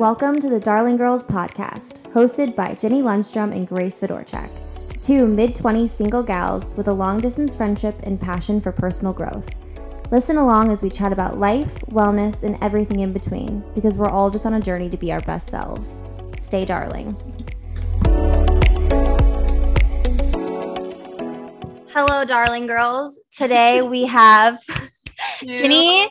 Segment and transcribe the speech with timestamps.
[0.00, 4.48] Welcome to the Darling Girls podcast, hosted by Jenny Lundstrom and Grace Fedorchak,
[5.02, 9.50] two mid 20s single gals with a long distance friendship and passion for personal growth.
[10.10, 14.30] Listen along as we chat about life, wellness, and everything in between, because we're all
[14.30, 16.10] just on a journey to be our best selves.
[16.38, 17.14] Stay darling.
[21.92, 23.20] Hello, darling girls.
[23.30, 24.60] Today we have
[25.40, 26.10] Ginny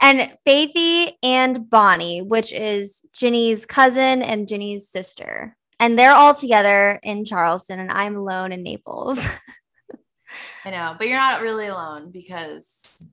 [0.00, 5.56] and Faithy and Bonnie, which is Ginny's cousin and Ginny's sister.
[5.78, 9.26] And they're all together in Charleston, and I'm alone in Naples.
[10.64, 13.04] I know, but you're not really alone because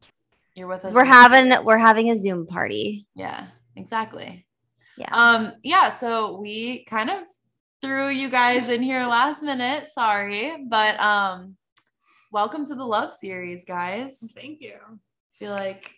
[0.54, 0.94] you're with us.
[0.94, 3.08] we're having we're having a Zoom party.
[3.16, 4.46] Yeah, exactly.
[4.98, 5.10] Yeah.
[5.12, 7.20] Um, yeah, so we kind of
[7.82, 9.88] threw you guys in here last minute.
[9.88, 11.56] Sorry, but um
[12.32, 14.34] welcome to the love series, guys.
[14.36, 14.76] Thank you.
[14.76, 15.94] I feel like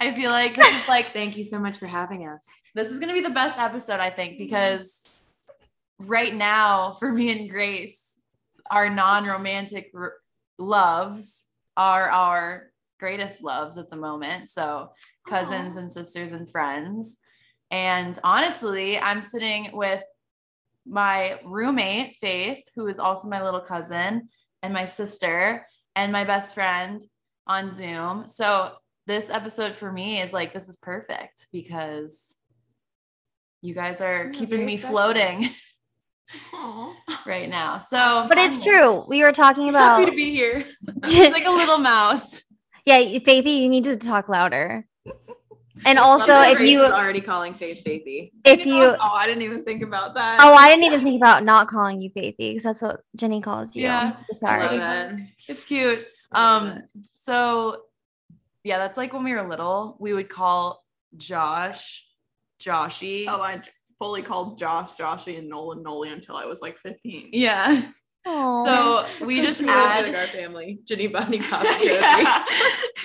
[0.00, 2.40] I feel like this is like Thank you so much for having us.
[2.74, 5.20] this is gonna be the best episode, I think, because
[5.98, 8.16] right now for me and Grace,
[8.70, 10.14] our non-romantic r-
[10.58, 14.48] loves are our greatest loves at the moment.
[14.48, 14.90] So
[15.26, 17.18] cousins and sisters and friends.
[17.70, 20.02] And honestly, I'm sitting with
[20.86, 24.28] my roommate, Faith, who is also my little cousin,
[24.62, 27.00] and my sister, and my best friend
[27.46, 28.26] on Zoom.
[28.26, 28.72] So
[29.08, 32.36] this episode for me is like, this is perfect because
[33.62, 34.96] you guys are Yeah, keeping me special.
[34.96, 35.48] floating
[37.26, 37.78] right now.
[37.78, 39.04] So, But it's true.
[39.08, 40.64] We were talking about Happy to be here.
[41.32, 42.40] like a little mouse.
[42.84, 44.86] yeah, Faithy, you need to talk louder.
[45.86, 48.32] And also, if you is already calling Faith Faithy.
[48.44, 50.38] if you oh, I didn't even think about that.
[50.42, 53.76] oh, I didn't even think about not calling you Faithy because that's what Jenny calls
[53.76, 53.84] you.
[53.84, 54.10] Yeah.
[54.32, 55.14] So I love sorry.
[55.14, 55.20] it.
[55.48, 56.04] It's cute.
[56.32, 56.82] Um,
[57.14, 57.82] so
[58.64, 60.84] yeah, that's like when we were little, we would call
[61.16, 62.04] Josh
[62.60, 63.26] Joshy.
[63.28, 67.30] Oh, I j- fully called Josh, Joshy, and Nolan Noli until I was like 15.
[67.32, 67.90] yeah.
[68.26, 68.64] Aw.
[68.64, 70.80] So we So just add our family.
[70.84, 72.44] Ginny Bunny Cop Yeah.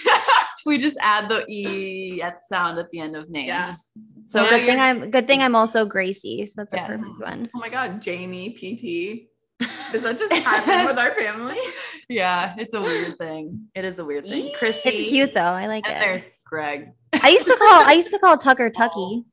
[0.66, 3.47] we just add the e at sound at the end of names.
[3.47, 3.66] Yeah.
[4.25, 6.46] So So good thing I'm good thing I'm also Gracie.
[6.47, 6.90] So that's Yes.
[6.90, 7.50] a perfect one.
[7.56, 9.30] Oh my God, Jamie, PT.
[9.94, 11.58] Does that just happen with our family?
[12.09, 13.68] yeah, it's a weird thing.
[13.74, 14.52] It is a weird thing.
[14.58, 14.90] Chrissy.
[14.90, 15.42] It's cute though.
[15.42, 16.00] I like And it.
[16.00, 16.90] there's Greg.
[17.14, 19.24] I used to call I used to call Tucker Tucky.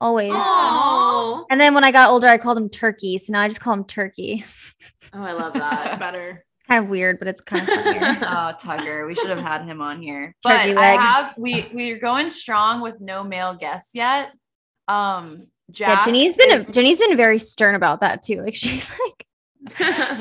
[0.00, 0.32] Always.
[0.34, 3.18] Oh, And then when I got older, I called him Turkey.
[3.18, 4.44] So now I just call him Turkey.
[5.12, 5.98] oh, I love that.
[5.98, 6.42] better.
[6.68, 8.16] kind of weird, but it's kind of funnier.
[8.22, 9.06] oh, Tucker.
[9.06, 10.34] We should have had him on here.
[10.42, 11.00] But Turkey I leg.
[11.00, 14.30] have we we're going strong with no male guests yet.
[14.88, 15.98] Um Jack.
[16.00, 18.42] yeah, Jenny's been is- Jenny's been very stern about that too.
[18.42, 18.90] Like she's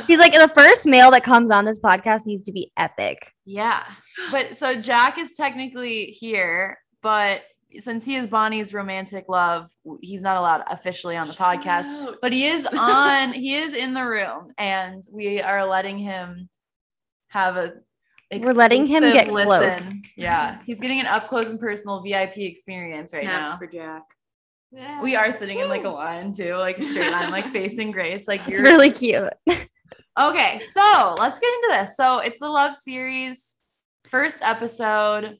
[0.08, 3.32] she's like the first male that comes on this podcast needs to be epic.
[3.46, 3.84] yeah.
[4.32, 7.44] But so Jack is technically here, but
[7.80, 9.70] since he is Bonnie's romantic love,
[10.02, 11.84] he's not allowed officially on the podcast.
[11.84, 12.18] Shout.
[12.22, 16.50] But he is on, he is in the room, and we are letting him
[17.28, 17.74] have a
[18.34, 19.92] We're letting him get close.
[20.18, 23.58] Yeah, he's getting an up close and personal VIP experience right Snaps now.
[23.58, 24.04] for Jack.
[24.72, 28.28] We are sitting in like a line too, like straight line, like facing Grace.
[28.28, 29.34] Like you're really cute.
[30.20, 30.60] okay.
[30.60, 31.98] So let's get into this.
[31.98, 33.58] So it's the love series,
[34.08, 35.38] first episode,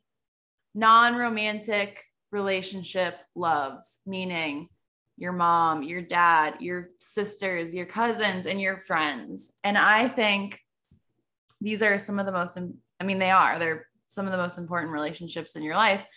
[0.74, 2.00] non-romantic
[2.32, 4.70] relationship loves, meaning
[5.18, 9.54] your mom, your dad, your sisters, your cousins, and your friends.
[9.64, 10.60] And I think
[11.62, 12.58] these are some of the most,
[13.00, 16.08] I mean, they are, they're some of the most important relationships in your life.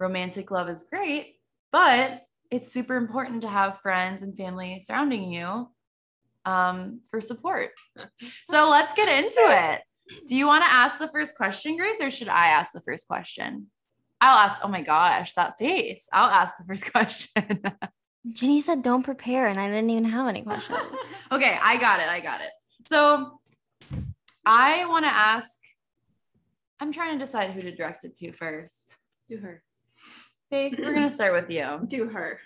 [0.00, 1.36] Romantic love is great,
[1.70, 5.68] but it's super important to have friends and family surrounding you
[6.44, 7.70] um, for support.
[8.44, 9.82] so let's get into it.
[10.26, 13.06] Do you want to ask the first question, Grace, or should I ask the first
[13.06, 13.66] question?
[14.20, 14.58] I'll ask.
[14.64, 16.08] Oh my gosh, that face.
[16.12, 17.62] I'll ask the first question.
[18.32, 20.78] Jenny said don't prepare, and I didn't even have any questions.
[21.30, 22.08] okay, I got it.
[22.08, 22.50] I got it.
[22.86, 23.38] So
[24.44, 25.58] I want to ask.
[26.80, 28.94] I'm trying to decide who to direct it to first.
[29.28, 29.62] Do her.
[30.50, 31.80] Faith, we're gonna start with you.
[31.88, 32.40] Do her.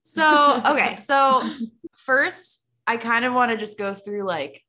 [0.00, 0.96] So, okay.
[0.96, 1.42] So,
[1.96, 4.62] first, I kind of want to just go through like,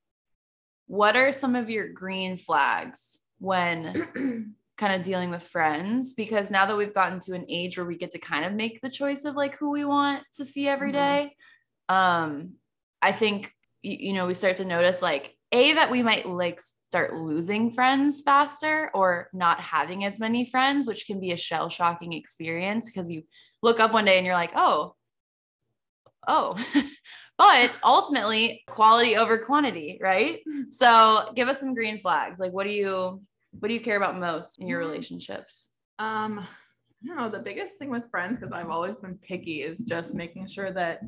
[0.87, 6.13] what are some of your green flags when kind of dealing with friends?
[6.13, 8.81] Because now that we've gotten to an age where we get to kind of make
[8.81, 10.93] the choice of like who we want to see every Mhm.
[10.93, 11.35] day,
[11.89, 12.53] um,
[13.01, 17.15] I think, you know, we start to notice like, A, that we might like start
[17.15, 22.13] losing friends faster or not having as many friends, which can be a shell shocking
[22.13, 23.23] experience because you
[23.61, 24.95] look up one day and you're like, oh,
[26.27, 26.55] oh,
[27.37, 30.39] but ultimately quality over quantity, right?
[30.69, 32.39] So give us some green flags.
[32.39, 33.21] Like, what do you,
[33.51, 35.69] what do you care about most in your relationships?
[35.97, 36.39] Um,
[37.03, 37.29] I don't know.
[37.29, 41.01] The biggest thing with friends, because I've always been picky, is just making sure that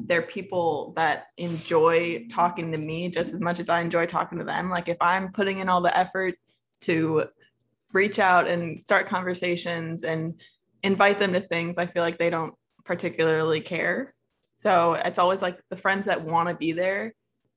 [0.00, 4.44] they're people that enjoy talking to me just as much as I enjoy talking to
[4.44, 4.70] them.
[4.70, 6.34] Like if I'm putting in all the effort
[6.82, 7.24] to
[7.92, 10.40] reach out and start conversations and
[10.82, 12.54] invite them to things, I feel like they don't
[12.84, 14.14] particularly care.
[14.56, 17.14] So it's always like the friends that want to be there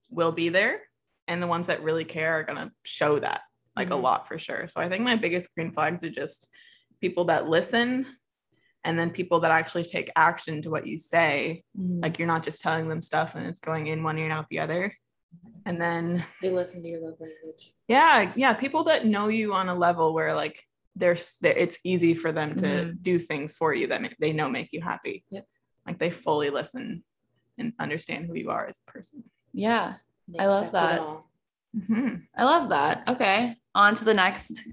[0.10, 0.82] will be there.
[1.28, 3.42] And the ones that really care are going to show that
[3.76, 4.02] like a Mhm.
[4.02, 4.68] lot for sure.
[4.68, 6.50] So I think my biggest green flags are just
[7.00, 8.06] people that listen
[8.84, 11.64] and then people that actually take action to what you say.
[11.78, 14.48] Like you're not just telling them stuff and it's going in one ear and out
[14.50, 14.92] the other.
[15.66, 17.74] And then they listen to your love language.
[17.88, 20.62] yeah, yeah, people that know you on a level where like
[20.96, 23.02] there's there, it's easy for them to Mhm.
[23.02, 25.24] do things for you that they know make you happy.
[25.30, 25.46] Yep.
[25.88, 27.04] Like they fully listen
[27.58, 29.24] and understand who you are as a person.
[29.54, 29.96] Yeah.
[30.40, 31.00] I love that.
[31.00, 31.30] all.
[31.78, 32.28] Mhm.
[32.36, 33.08] I love that.
[33.08, 33.56] Okay.
[33.76, 34.64] On to the next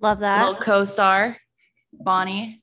[0.00, 0.60] Love little that.
[0.60, 1.36] co-star,
[1.92, 2.62] Bonnie.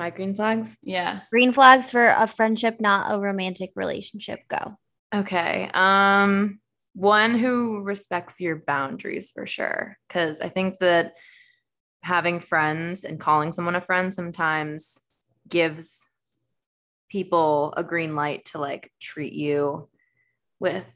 [0.00, 0.78] My green flags.
[0.82, 1.20] Yeah.
[1.30, 4.40] Green flags for a friendship, not a romantic relationship.
[4.48, 4.78] Go.
[5.14, 5.68] Okay.
[5.74, 6.60] Um
[6.94, 11.12] one who respects your boundaries for sure cuz I think that
[12.02, 15.04] having friends and calling someone a friend sometimes
[15.46, 16.08] gives
[17.10, 19.90] people a green light to like treat you
[20.58, 20.90] with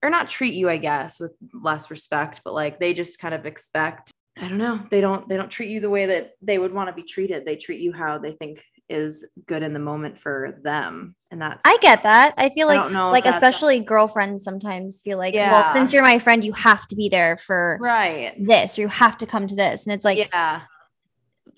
[0.00, 3.46] or not treat you I guess with less respect but like they just kind of
[3.46, 4.80] expect I don't know.
[4.90, 7.44] They don't they don't treat you the way that they would want to be treated.
[7.44, 11.62] They treat you how they think is good in the moment for them and that's
[11.64, 12.34] I get that.
[12.36, 16.18] I feel I like, if like especially girlfriends sometimes feel like, well, since you're my
[16.18, 18.34] friend, you have to be there for right.
[18.38, 20.62] this, or you have to come to this, and it's like, yeah.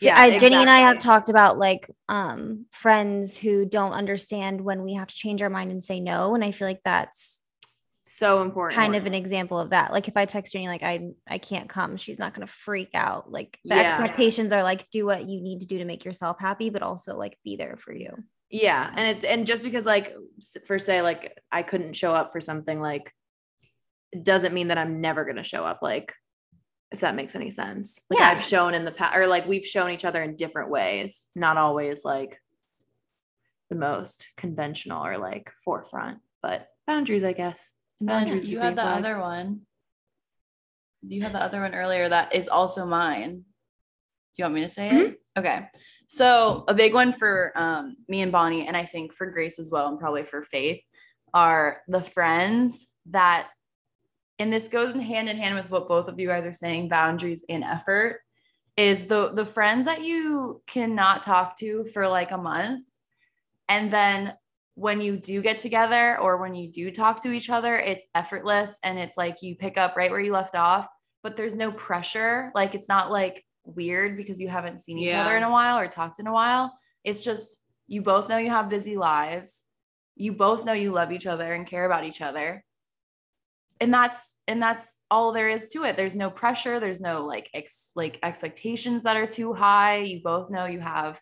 [0.00, 4.82] Yeah, I, Jenny and I have talked about like um friends who don't understand when
[4.82, 7.43] we have to change our mind and say no, and I feel like that's
[8.06, 9.92] so important kind of an example of that.
[9.92, 13.30] Like if I text Jenny like I I can't come, she's not gonna freak out.
[13.32, 13.80] Like the Yeah.
[13.82, 17.16] expectations are like do what you need to do to make yourself happy, but also
[17.16, 18.10] like be there for you.
[18.50, 20.14] yeah and it's and just because like
[20.66, 23.10] for say like i couldn't show up for something like
[24.12, 26.12] it doesn't mean that i'm never going to show up like
[26.92, 28.28] if that makes any sense like Yeah.
[28.30, 31.56] i've shown in the past or like we've shown each other in different ways not
[31.56, 32.38] always like
[33.70, 38.82] the most conventional or like forefront but boundaries i guess And then you had the
[38.82, 39.04] flag.
[39.04, 39.60] other one.
[41.06, 43.32] You had the other one earlier that is also mine.
[43.32, 43.44] Do
[44.38, 45.20] you want me to say it?
[45.36, 45.68] Okay.
[46.06, 49.70] So a big one for um, me and Bonnie, and I think for Grace as
[49.70, 50.80] well, and probably for Faith,
[51.32, 53.48] are the friends that,
[54.38, 57.44] and this goes hand in hand with what both of you guys are saying, boundaries
[57.48, 58.20] and effort,
[58.76, 62.88] is the the friends that you cannot talk to for like a month,
[63.68, 64.34] and then
[64.74, 68.78] when you do get together or when you do talk to each other, it's effortless
[68.82, 70.88] and it's like you pick up right where you left off,
[71.22, 72.50] but there's no pressure.
[72.54, 75.86] Like it's not like weird because you haven't seen each other in a while or
[75.86, 76.76] talked in a while.
[77.04, 79.62] It's just you both know you have busy lives.
[80.16, 82.64] You both know you love each other and care about each other.
[83.80, 85.96] And that's and that's all there is to it.
[85.96, 89.98] There's no pressure, there's no like ex like expectations that are too high.
[89.98, 91.20] You both know you have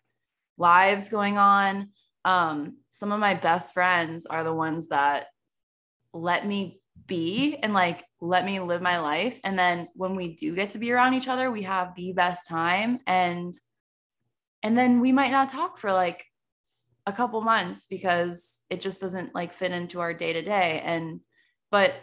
[0.57, 1.89] lives going on
[2.25, 5.27] um some of my best friends are the ones that
[6.13, 9.39] let me be and like let me live my life.
[9.43, 12.47] And then when we do get to be around each other we have the best
[12.47, 12.99] time.
[13.07, 13.53] And
[14.61, 16.23] and then we might not talk for like
[17.05, 21.19] a couple months because it just doesn't like fit into our day to day and
[21.69, 21.93] but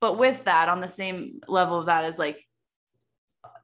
[0.00, 2.44] but with that on the same level of that is like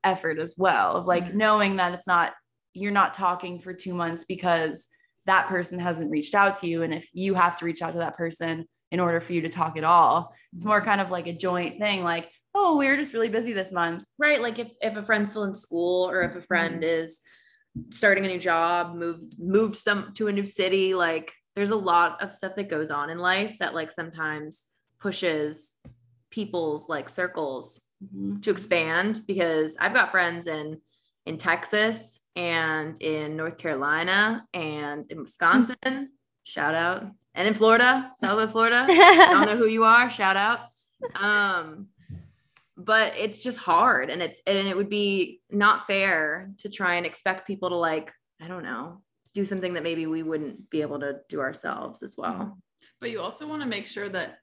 [0.04, 1.34] effort as well of like Mhm.
[1.34, 2.34] knowing that it's not
[2.74, 4.88] you're not talking for 2 months because
[5.26, 7.98] that person hasn't reached out to you and if you have to reach out to
[7.98, 10.88] that person in order for you to talk at all it's more mm-hmm.
[10.88, 14.04] kind of like a joint thing like oh we were just really busy this month.
[14.18, 16.46] Right like if, if a friend's still in school or if a mm-hmm.
[16.46, 17.20] friend is
[17.90, 22.22] starting a new job moved moved some to a new city like there's a lot
[22.22, 24.68] of stuff that goes on in life that like sometimes
[25.00, 25.78] pushes
[26.30, 28.40] people's like circles mm-hmm.
[28.40, 30.80] to expand because I've got friends in
[31.24, 36.10] in Texas and in North Carolina and in Wisconsin.
[36.44, 37.06] Shout out.
[37.34, 38.86] And in Florida, Southern Florida.
[38.90, 40.10] I don't know who you are.
[40.10, 40.60] Shout out.
[41.14, 41.88] Um,
[42.76, 47.06] but it's just hard and it's and it would be not fair to try and
[47.06, 49.02] expect people to like, I don't know,
[49.34, 52.58] do something that maybe we wouldn't be able to do ourselves as well.
[53.00, 54.38] But you also want to make sure that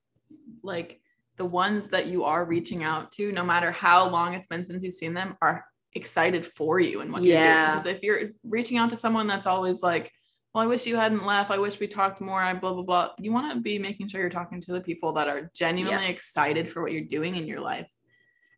[0.63, 1.01] like
[1.37, 4.83] the ones that you are reaching out to, no matter how long it's been since
[4.83, 5.65] you've seen them, are
[5.95, 7.71] excited for you and what you're Yeah.
[7.71, 7.83] doing.
[7.83, 10.11] Because if you're reaching out to someone that's always like,
[10.53, 11.51] well, I wish you hadn't left.
[11.51, 12.41] I wish we talked more.
[12.41, 13.09] I blah blah blah.
[13.19, 16.69] You want to be making sure you're talking to the people that are genuinely excited
[16.69, 17.89] for what you're doing in your life.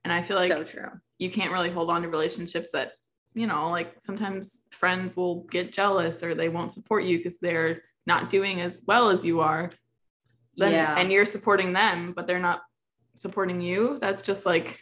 [0.04, 0.90] And I feel like so true.
[1.20, 2.94] you can't really hold on to relationships that
[3.34, 7.82] you know, like sometimes friends will get jealous or they won't support you because they're
[8.06, 9.70] not doing as well as you are.
[10.58, 10.96] Then, Yeah.
[10.98, 12.62] And you're supporting them, but they're not
[13.16, 14.00] supporting you.
[14.02, 14.78] That's just like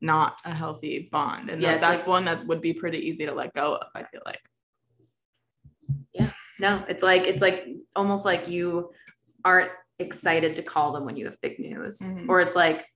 [0.00, 1.50] not a healthy bond.
[1.50, 3.88] And Yeah, that- that's like- one that would be pretty easy to let go of,
[3.94, 4.40] I feel like.
[6.12, 6.30] Yeah.
[6.58, 7.66] No, it's like it's like
[7.96, 8.92] almost like you
[9.44, 11.98] aren't excited to call them when you have big news.
[12.00, 12.28] Mhm.
[12.28, 12.86] Or it's like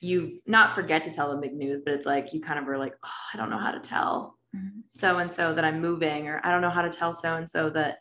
[0.00, 2.78] you not forget to tell them big news, but it's like you kind of are
[2.78, 4.34] like, oh, I don't know how to tell
[4.90, 7.48] so and so that I'm moving, or I don't know how to tell so and
[7.48, 7.98] so that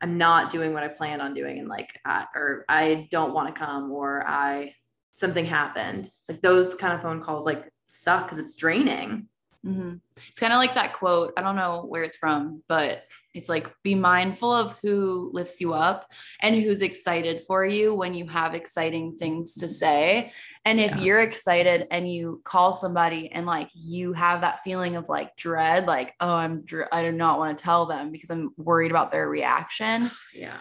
[0.00, 3.52] I'm not doing what I planned on doing, and like, I, or I don't want
[3.52, 4.74] to come, or I
[5.14, 6.10] something happened.
[6.28, 9.28] Like those kind of phone calls like suck because it's draining.
[9.64, 10.00] Mhm.
[10.28, 11.32] It's kind of like that quote.
[11.36, 13.02] I don't know where it's from, but
[13.34, 16.08] it's like be mindful of who lifts you up
[16.40, 20.32] and who's excited for you when you have exciting things to say.
[20.64, 21.00] And if Yeah.
[21.02, 25.86] you're excited and you call somebody and like you have that feeling of like dread,
[25.86, 29.10] like, oh, I'm, dr- I do not want to tell them because I'm worried about
[29.10, 30.10] their reaction.
[30.32, 30.58] Yeah.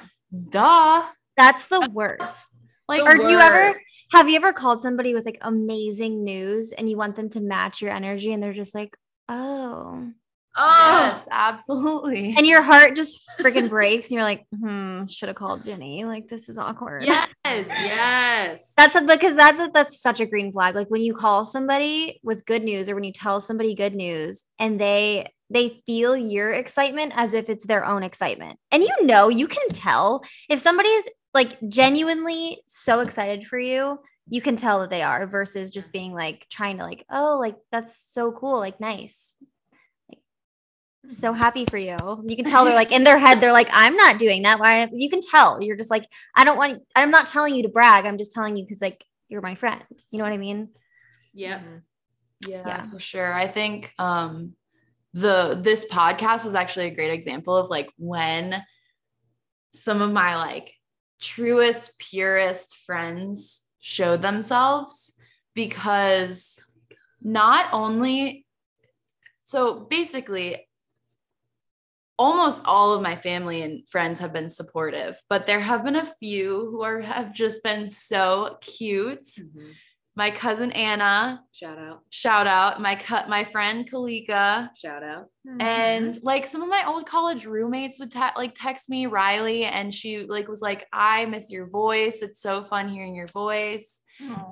[0.50, 1.05] Duh.
[1.38, 2.50] That's the worst.
[2.88, 3.77] Like, Or do you ever worse.
[4.12, 7.82] Have you ever called somebody with like amazing news and you want them to match
[7.82, 8.96] your energy and they're just like,
[9.30, 10.12] oh.
[10.58, 12.34] Oh, Yes, absolutely.
[12.38, 16.06] And your heart just freaking breaks and you're like, hmm, should have called Jenny.
[16.06, 17.04] Like this is awkward.
[17.04, 18.74] yes, yes.
[18.78, 20.76] That's a, because that's a, that's such a green flag.
[20.76, 24.46] Like when you call somebody with good news or when you tell somebody good news
[24.58, 28.60] and they they feel your excitement as if it's their own excitement.
[28.72, 34.42] And you know, you can tell if somebody's like genuinely so excited for you, you
[34.42, 37.98] can tell that they are versus just being like trying to like, oh, like that's
[37.98, 39.36] so cool, like nice.
[40.10, 40.20] Like
[41.08, 41.98] so happy for you.
[42.28, 44.60] You can tell they're like in their head, they're like, I'm not doing that.
[44.60, 45.62] Why you can tell.
[45.62, 48.06] You're just like, I don't want I'm not telling you to brag.
[48.06, 49.84] I'm just telling you because like you're my friend.
[50.10, 50.70] You know what I mean?
[51.34, 51.62] Yep.
[52.48, 52.90] Yeah, Yeah.
[52.90, 53.32] for sure.
[53.32, 54.54] I think um
[55.15, 58.62] the this podcast was actually a great example of like when
[59.69, 60.74] some of my like
[61.22, 65.13] truest purest friends showed themselves
[65.53, 66.60] because
[67.22, 68.45] not only
[69.41, 70.67] so basically
[72.19, 76.13] almost all of my family and friends have been supportive but there have been a
[76.19, 79.72] few who are have just been so cute mm-hmm.
[80.17, 81.41] My cousin anna.
[81.51, 82.01] Shout out.
[82.10, 82.81] shout out.
[82.81, 84.69] My cut my friend kalika.
[84.77, 85.25] Shout out.
[85.60, 89.93] and like some of my old college roommates would te- like text me riley and
[89.93, 92.22] she like was like i miss your voice.
[92.22, 94.00] It's so fun hearing your voice.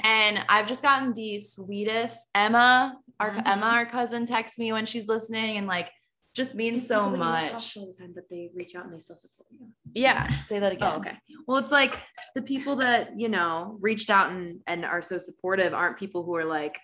[0.04, 3.44] And i've just gotten the sweetest emma our Mhm.
[3.48, 5.90] emma our cousin texts me when she's listening and like
[6.34, 9.48] just means so much all the time, but they reach out and they still support
[9.52, 9.68] you.
[9.94, 11.18] yeah say that oh, again Oh, okay.
[11.48, 12.02] Well, it's like
[12.36, 16.36] the people that, you know, reached out and, and are so supportive aren't people who
[16.36, 16.80] are like,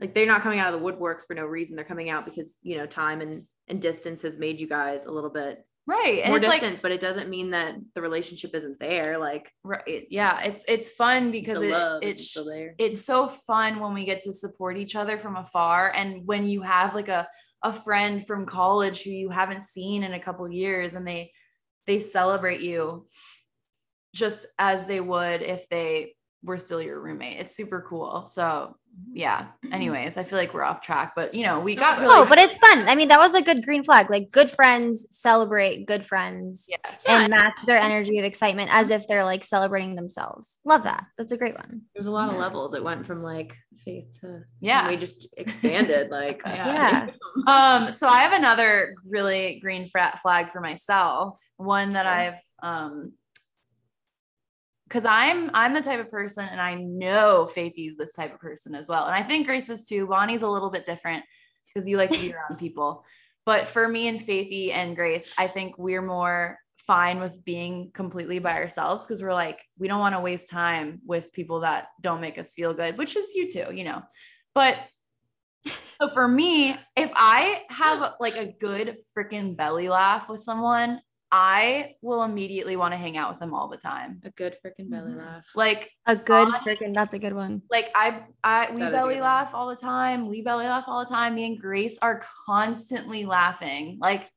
[0.00, 1.76] like they're not coming out of the woodworks for no reason.
[1.76, 5.10] They're coming out because, you know, time and, and distance has made you guys a
[5.10, 8.54] little bit right and more it's like distant, but it doesn't mean that the relationship
[8.54, 9.18] isn't there.
[9.18, 12.74] Like right yeah it's it's fun because it, it's still there.
[12.78, 16.62] it's so fun when we get to support each other from afar and when you
[16.62, 17.28] have like a
[17.64, 21.32] a friend from college who you haven't seen in a couple years and they
[21.86, 23.06] they celebrate you
[24.14, 27.40] just as they would if they were still your roommate.
[27.40, 28.26] It's super cool.
[28.26, 28.76] So
[29.12, 32.24] yeah anyways i feel like we're off track but you know we got really Oh,
[32.26, 32.88] but it's fun.
[32.88, 34.08] I mean, that was a good green flag.
[34.10, 37.00] Like good friends celebrate good friends yes.
[37.08, 40.60] and match their energy of excitement as if they're like celebrating themselves.
[40.64, 41.04] Love that.
[41.18, 41.82] That's a great one.
[41.94, 42.74] There's a lot of levels.
[42.74, 44.88] It went from like faith to Yeah.
[44.88, 46.10] we just expanded.
[46.10, 47.08] like Yeah.
[47.48, 52.14] um so i have another really green fra- flag for myself one that Okay.
[52.28, 53.12] i've um
[54.88, 58.74] because i'm i'm the type of person and i know faithy's this type of person
[58.74, 60.06] as well and i think grace is too.
[60.06, 61.24] Bonnie's a little bit different
[61.66, 63.04] because you like to be around people.
[63.46, 68.38] But for me and faithy and grace i think we're more fine with being completely
[68.38, 72.20] by ourselves because we're like we don't want to waste time with people that don't
[72.20, 74.02] make us feel good which is you too you know.
[74.54, 74.76] But
[75.98, 81.00] so for me, if I have like a good freaking belly laugh with someone,
[81.36, 84.20] I will immediately want to hang out with them all the time.
[84.22, 85.18] a good freaking belly Mhm.
[85.18, 85.44] laugh.
[85.56, 87.62] Like, A good Bonnie- freaking that's a good one.
[87.72, 89.28] like I, I, we That is a belly good one.
[89.30, 90.28] laugh all the time.
[90.28, 91.34] We belly laugh all the time.
[91.34, 93.98] Me and Grace are constantly laughing.
[94.00, 94.30] Like,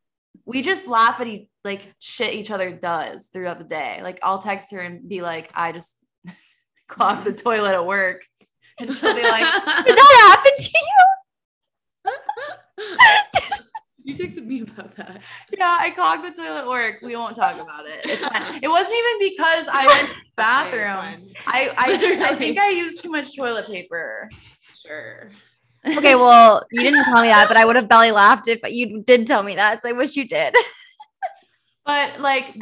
[0.45, 3.99] we just laugh at each, like shit each other does throughout the day.
[4.01, 5.95] Like, I'll text her and be like, I just
[6.87, 8.25] clogged the toilet at work.
[8.79, 9.43] And she'll be like,
[9.85, 11.05] Did that happen to you?
[14.07, 15.21] you texted me about that.
[15.55, 16.99] Yeah, I clogged the toilet work.
[17.01, 18.05] We won't talk about it.
[18.05, 18.59] It's fine.
[18.63, 21.29] It wasn't even because I went to the bathroom.
[21.45, 24.29] I, I just I think I used too much toilet paper.
[24.85, 25.29] Sure.
[25.85, 29.03] Okay, well, you didn't tell me that, but I would have belly laughed if you
[29.03, 29.81] did tell me that.
[29.81, 30.55] So I wish you did.
[31.85, 32.55] but like,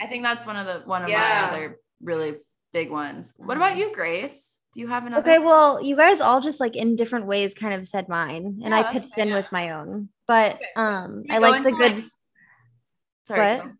[0.00, 1.48] I think that's one of the one of Yeah.
[1.50, 2.34] my other really
[2.72, 3.32] big ones.
[3.36, 4.58] What about you, Grace?
[4.74, 5.22] Do you have another?
[5.22, 8.70] Okay, well, you guys all just like in different ways kind of said mine, and
[8.72, 9.36] Yeah, I pitched fair, in yeah.
[9.36, 10.08] with my own.
[10.26, 10.64] But Okay.
[10.76, 11.94] um, I like the good.
[11.96, 12.04] like,
[13.26, 13.54] Sorry.
[13.56, 13.70] So-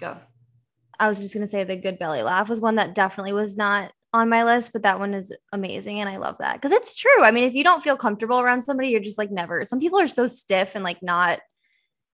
[0.00, 0.16] Go.
[0.98, 3.92] I was just gonna say the good belly laugh was one that definitely was not
[4.12, 7.22] on my list, but that one is amazing, and I love that because it's true.
[7.22, 9.64] I mean, if you don't feel comfortable around somebody, you're just like never.
[9.64, 11.40] Some people are so stiff and like not,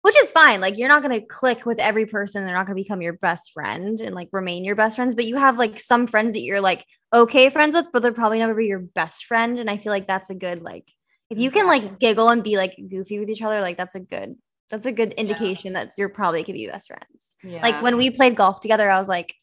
[0.01, 0.61] which is fine.
[0.61, 2.45] Like you're not gonna click with every person.
[2.45, 5.15] They're not gonna become your best friend and like remain your best friends.
[5.15, 8.39] But you have like some friends that you're like okay friends with, but they're probably
[8.39, 9.59] never be your best friend.
[9.59, 10.89] And I feel like that's a good like
[11.29, 11.95] if you can like mm-hmm.
[11.95, 14.35] giggle and be like goofy with each other, like that's a good
[14.69, 17.35] that's a good indication that you're probably could be best friends.
[17.43, 17.61] Yeah.
[17.61, 19.33] Like when we played golf together, I was like,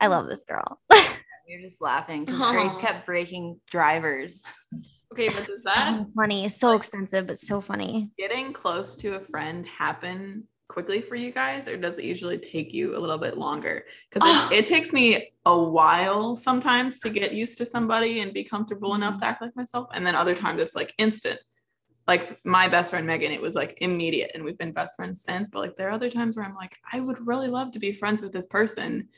[0.00, 0.80] I love this girl.
[1.46, 4.42] you're just laughing because Grace kept breaking drivers.
[5.14, 8.10] Okay, but does that so funny, so expensive, but so funny.
[8.18, 12.74] getting close to a friend happen quickly for you guys, or does it usually take
[12.74, 13.84] you a little bit longer?
[14.10, 18.42] Because it, it takes me a while sometimes to get used to somebody and be
[18.42, 19.20] comfortable enough mm-hmm.
[19.20, 21.38] to act like myself, and then other times it's like instant.
[22.08, 25.48] Like my best friend Megan, it was like immediate, and we've been best friends since.
[25.48, 27.92] But like there are other times where I'm like, I would really love to be
[27.92, 29.08] friends with this person,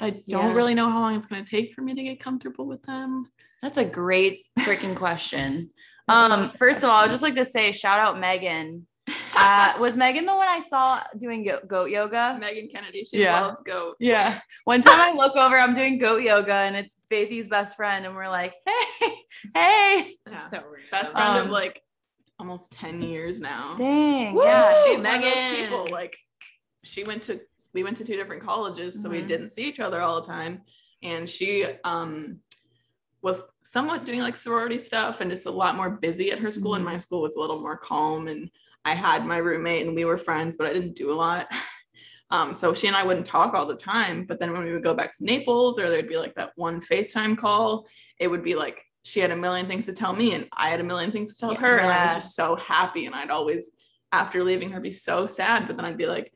[0.00, 0.52] I don't Yeah.
[0.54, 3.26] really know how long it's going to take for me to get comfortable with them.
[3.60, 5.70] That's a great freaking question.
[6.08, 8.86] Um, first of all, I'd just like to say shout out Megan.
[9.34, 12.36] Uh, was Megan the one I saw doing go- goat yoga?
[12.38, 13.40] Megan Kennedy, she Yeah.
[13.40, 13.96] loves goats.
[13.98, 14.40] Yeah.
[14.64, 18.14] One time I look over, I'm doing goat yoga and it's Faithy's best friend, and
[18.14, 19.10] we're like, hey,
[19.54, 20.14] hey.
[20.30, 20.48] Yeah.
[20.48, 21.80] So best friend Um, of like
[22.38, 23.76] almost 10 years now.
[23.78, 24.34] Dang.
[24.34, 24.44] Woo!
[24.44, 24.74] Yeah.
[24.84, 25.56] she's one of those Megan.
[25.64, 26.16] people like
[26.84, 27.40] she went to
[27.74, 29.28] we went to two different colleges so we Mhm.
[29.28, 30.62] didn't see each other all the time.
[31.02, 32.40] And she um
[33.22, 36.74] was somewhat doing like sorority stuff and just a lot more busy at her school
[36.74, 38.50] and my school was a little more calm and
[38.84, 41.46] I had my roommate and we were friends but I didn't do a lot.
[42.30, 44.82] Um so she and I wouldn't talk all the time but then when we would
[44.82, 47.86] go back to Naples or there'd be like that one FaceTime call
[48.18, 50.80] it would be like she had a million things to tell me and I had
[50.80, 53.70] a million things to tell her and I was just so happy and I'd always
[54.12, 56.32] after leaving her be so sad but then I'd be like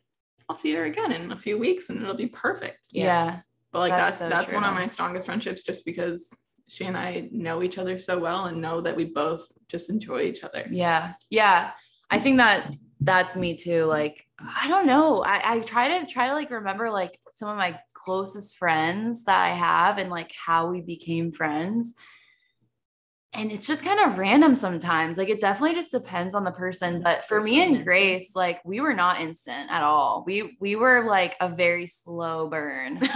[0.48, 3.40] I'll see her again in a few weeks and it'll be perfect Yeah.
[3.72, 6.28] but like That's that's so that's, one of my strongest friendships just because
[6.68, 10.22] she and I know each other so well and know that we both just enjoy
[10.22, 11.14] each other Yeah.
[11.30, 11.70] Yeah.
[12.10, 13.84] I think that that's me too.
[13.84, 15.22] Like, I don't know.
[15.22, 19.42] I, I try to try to like remember like some of my closest friends that
[19.42, 21.94] I have and like how we became friends.
[23.36, 25.18] And it's just kind of random sometimes.
[25.18, 27.02] Like it definitely just depends on the person.
[27.02, 30.24] But for me and Grace, like we were not instant at all.
[30.26, 32.98] We we were like a very slow burn.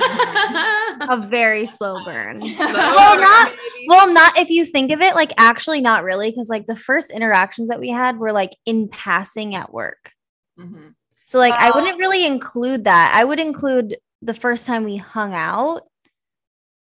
[1.09, 2.43] A very slow burn.
[2.57, 3.87] Slow well, burn, not baby.
[3.89, 7.11] well, not if you think of it, like actually not really, because like the first
[7.11, 10.13] interactions that we had were like in passing at work.
[10.59, 10.95] Mhm.
[11.25, 13.13] So like I wouldn't really include that.
[13.15, 15.85] I would include the first time we hung out.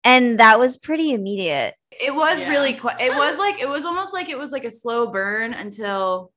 [0.04, 1.76] And that was pretty immediate.
[1.92, 2.50] It was Yeah.
[2.50, 2.98] really quick.
[3.00, 6.32] It was like it was almost like it was like a slow burn until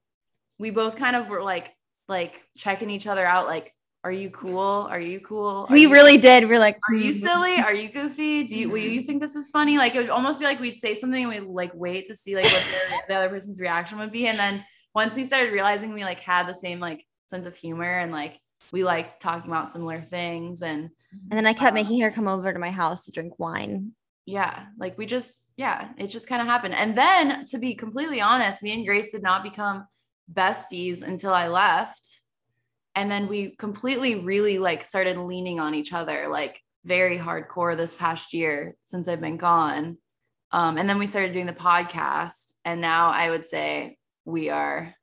[0.58, 1.72] we both kind of were like
[2.08, 3.46] like checking each other out.
[3.46, 3.72] Like,
[4.04, 4.86] are you cool?
[4.88, 5.66] Are you cool?
[5.68, 6.48] Are we you- really did.
[6.48, 7.56] We're like, Are you "Hmm." silly?
[7.56, 8.44] Are you goofy?
[8.44, 9.78] Do you will you think this is funny?
[9.78, 12.36] Like it would almost be like we'd say something and we'd like wait to see
[12.36, 14.28] like what their, the other person's reaction would be.
[14.28, 17.98] And then once we started realizing we like had the same like sense of humor
[17.98, 18.38] and like
[18.72, 20.90] we liked talking about similar things and
[21.30, 23.92] And then I kept making her come over to my house to drink wine.
[24.26, 26.74] yeah, like we just, yeah, it just kind of happened.
[26.74, 29.86] And then to be completely honest, me and Grace did not become
[30.32, 32.22] besties until I left.
[32.96, 37.94] And then we completely really like started leaning on each other, like very hardcore this
[37.94, 39.98] past year since I've been gone.
[40.50, 42.54] Um, and then we started doing the podcast.
[42.64, 44.94] And now I would say we are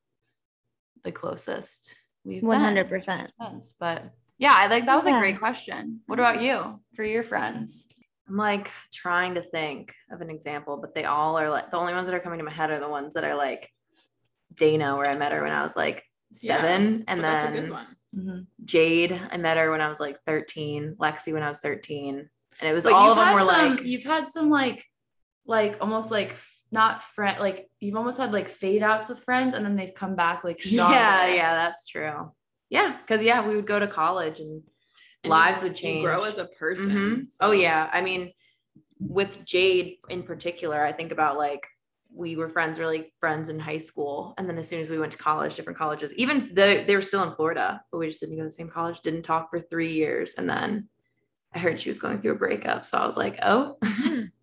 [1.04, 1.96] the closest
[2.26, 3.30] we've been 100%.
[3.38, 3.74] friends.
[3.80, 4.04] But
[4.44, 6.02] yeah, I like that was a great question.
[6.08, 7.88] What about you for your friends?
[8.28, 11.94] I'm like trying to think of an example, but they all are like the only
[11.94, 13.70] ones that are coming to my head are the ones that are like
[14.54, 16.04] Dana, where I met her when I was like
[16.42, 18.48] Yeah, seven, and But that's a good then one Mhm.
[18.66, 22.30] Jade, I met her when I was like 13, Lexi when I was 13,
[22.60, 24.86] and it was But all of them were some- like you've had some like
[25.46, 26.38] like almost like
[26.72, 30.16] not friend like you've almost had like fade outs with friends and then they've come
[30.16, 30.94] back like stronger.
[30.96, 32.32] yeah, yeah, that's true.
[32.74, 34.64] Yeah, because yeah, we would go to college and
[35.24, 36.04] And lives would change.
[36.04, 37.32] grow as a person Mhm.
[37.32, 38.32] so- Oh yeah, I mean,
[39.00, 41.64] with Jade in particular, I think about like
[42.16, 45.12] we were friends, really friends in high school, and then as soon as we went
[45.14, 48.36] to college, different colleges, even they they were still in Florida, but we just didn't
[48.38, 49.00] go to the same college.
[49.02, 50.90] Didn't talk for three years, and then
[51.56, 53.78] I heard she was going through a breakup, so I was like, oh,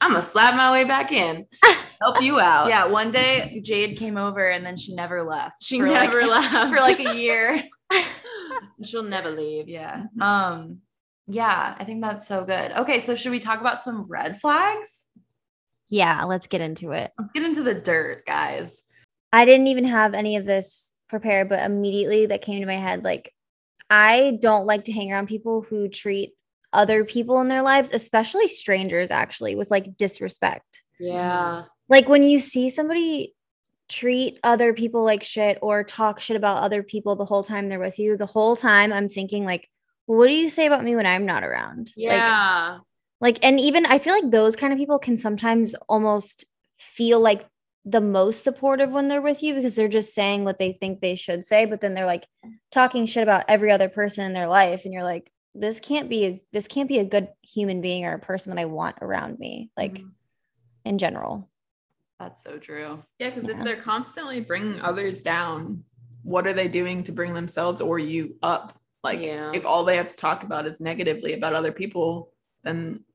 [0.00, 1.46] I'm gonna slap my way back in.
[2.00, 2.68] help you out.
[2.68, 5.62] Yeah, one day Jade came over and then she never left.
[5.62, 6.70] She for like- never left.
[6.74, 7.62] for like a year.
[8.84, 9.68] She'll never leave.
[9.68, 10.04] Yeah.
[10.20, 10.78] Um
[11.26, 12.72] yeah, I think that's so good.
[12.72, 15.04] Okay, so should we talk about some red flags?
[15.88, 17.12] Yeah, let's get into it.
[17.18, 18.82] Let's get into the dirt, guys.
[19.32, 23.04] I didn't even have any of this prepared, but immediately that came to my head
[23.04, 23.32] like,
[23.88, 26.32] I don't like to hang around people who treat
[26.72, 30.82] other people in their lives, especially strangers, actually, with like disrespect.
[30.98, 31.64] Yeah.
[31.88, 33.34] Like when you see somebody
[33.90, 37.78] treat other people like shit or talk shit about other people the whole time they're
[37.78, 39.68] with you, the whole time I'm thinking, like,
[40.06, 41.92] what do you say about me when I'm not around?
[41.96, 42.78] Yeah.
[43.20, 46.46] like and even i feel like those kind of people can sometimes almost
[46.78, 47.46] feel like
[47.84, 51.16] the most supportive when they're with you because they're just saying what they think they
[51.16, 52.26] should say but then they're like
[52.70, 56.42] talking shit about every other person in their life and you're like this can't be
[56.52, 59.70] this can't be a good human being or a person that i want around me
[59.76, 60.10] like Mhm.
[60.86, 61.49] in general
[62.20, 63.02] That's so true.
[63.18, 63.56] Yeah, because Yeah.
[63.58, 65.84] if they're constantly bringing others down,
[66.22, 68.78] what are they doing to bring themselves or you up?
[69.02, 69.50] Like, Yeah.
[69.54, 73.06] if all they have to talk about is negatively about other people, then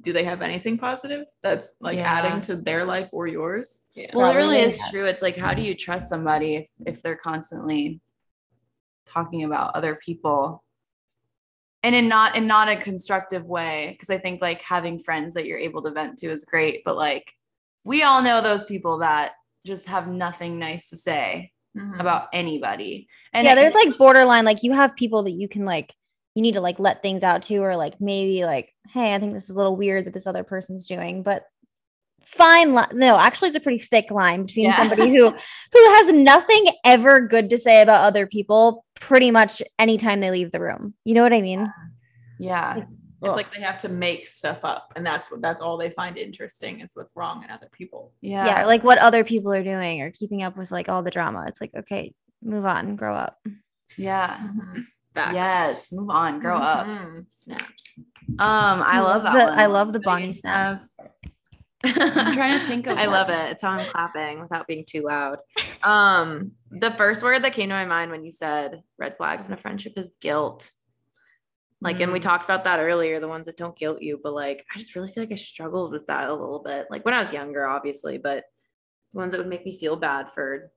[0.00, 2.12] do they have anything positive that's like Yeah.
[2.12, 3.84] adding to their life or yours?
[3.94, 4.10] Yeah.
[4.14, 4.68] Well, it really Probably.
[4.68, 5.04] is true.
[5.06, 8.00] It's like how do you trust somebody if if they're constantly
[9.06, 10.64] talking about other people?
[11.84, 15.46] And in not in not a constructive way, because I think like having friends that
[15.46, 17.32] you're able to vent to is great, but like
[17.84, 19.32] we all know those people that
[19.66, 21.98] just have nothing nice to say Mhm.
[22.00, 23.08] about anybody.
[23.32, 25.92] And yeah there's like borderline like you have people that you can like
[26.34, 29.32] you need to like let things out to or like maybe like hey i think
[29.34, 31.44] this is a little weird that this other person's doing but
[32.24, 34.76] fine li- no actually it's a pretty thick line between Yeah.
[34.76, 35.30] somebody who
[35.72, 40.50] who has nothing ever good to say about other people pretty much anytime they leave
[40.52, 41.72] the room you know what i mean
[42.38, 42.84] yeah.
[43.24, 43.36] It's Ugh.
[43.36, 46.80] like they have to make stuff up, and that's what that's all they find interesting
[46.80, 48.12] is what's wrong in other people.
[48.20, 48.46] Yeah.
[48.46, 48.64] yeah.
[48.66, 51.60] like what other people are doing or keeping up with like all the drama it's
[51.60, 53.38] like okay move on grow up
[53.96, 54.38] Yeah.
[55.14, 55.34] Facts.
[55.34, 55.92] Yes.
[55.92, 56.40] Move on.
[56.40, 56.86] Grow up.
[56.86, 57.24] Mhm.
[57.30, 57.98] Snaps.
[58.38, 59.32] Um, I love that.
[59.32, 59.58] The- one.
[59.58, 60.80] i love the Big bonnie and snaps
[61.84, 63.52] I'm trying to think of I love it.
[63.52, 65.38] It's how I'm clapping without being too loud.
[65.82, 69.52] Um, the first word that came to my mind when you said red flags in
[69.52, 70.70] a friendship is guilt.
[71.84, 72.22] Like, and we Mm.
[72.22, 75.12] talked about that earlier, the ones that don't guilt you, but like, I just really
[75.12, 76.86] feel like I struggled with that a little bit.
[76.90, 78.44] Like when I was younger, obviously, but
[79.12, 80.72] the ones that would make me feel bad for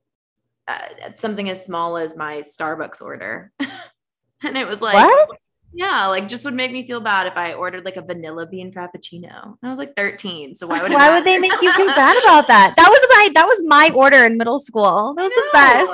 [0.68, 3.54] uh, something as small as my Starbucks order.
[4.44, 5.30] and it was like, What?
[5.74, 8.74] yeah, like just would make me feel bad if I ordered like a vanilla bean
[8.74, 9.44] frappuccino.
[9.44, 10.56] And I was like 13.
[10.56, 13.06] So why would it why would they make you feel bad about that that was
[13.16, 15.92] my that was my order in middle school that was the best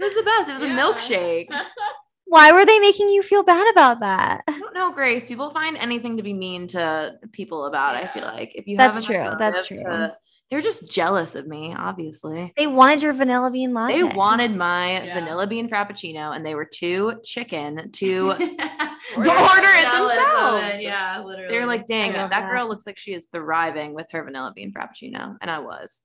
[0.00, 0.48] It was the best.
[0.48, 0.74] It was Yeah.
[0.74, 1.48] a milkshake.
[2.26, 4.42] Why were they making you feel bad about that?
[4.48, 5.26] I don't know, Grace.
[5.26, 7.96] People find anything to be mean to people about.
[7.96, 9.82] I feel like if you That's have true, that's true.
[9.82, 10.16] to-
[10.50, 11.74] they're just jealous of me.
[11.76, 13.94] Obviously, They wanted your vanilla bean latte.
[13.94, 15.14] they wanted my Yeah.
[15.14, 18.30] vanilla bean frappuccino, and they were too chicken to.
[19.16, 20.82] Order it themselves.
[20.82, 21.48] Yeah, literally.
[21.50, 22.50] They're like, "Dang, that, that.
[22.50, 26.02] girl looks like she is thriving with her vanilla bean frappuccino," and I was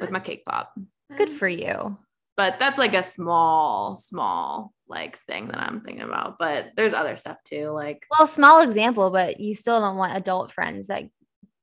[0.00, 0.72] with my cake pop.
[1.16, 1.34] Good mm.
[1.34, 1.98] for you.
[2.36, 6.36] But that's like a small, small like thing that I'm thinking about.
[6.38, 10.50] But there's other stuff too, like Well, small example, but you still don't want adult
[10.50, 11.04] friends that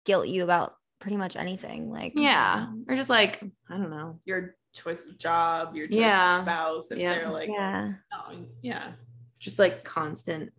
[0.06, 1.90] guilt you about pretty much anything.
[1.90, 4.20] Like, yeah, or just like I don't know.
[4.26, 6.38] Your choice of job, your choice Yeah.
[6.38, 7.16] of spouse, if Yeah.
[7.16, 7.92] they're like, yeah.
[8.14, 8.92] oh, yeah,
[9.40, 10.54] just like constant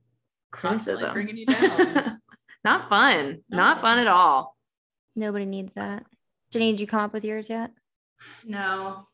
[0.51, 1.15] constantly criticism.
[1.15, 2.21] bringing you down.
[2.65, 3.39] not fun.
[3.49, 4.55] Not fun at all.
[5.17, 6.05] Nobody needs that.
[6.51, 7.71] Jenny, did you come up with yours yet?
[8.45, 9.09] no.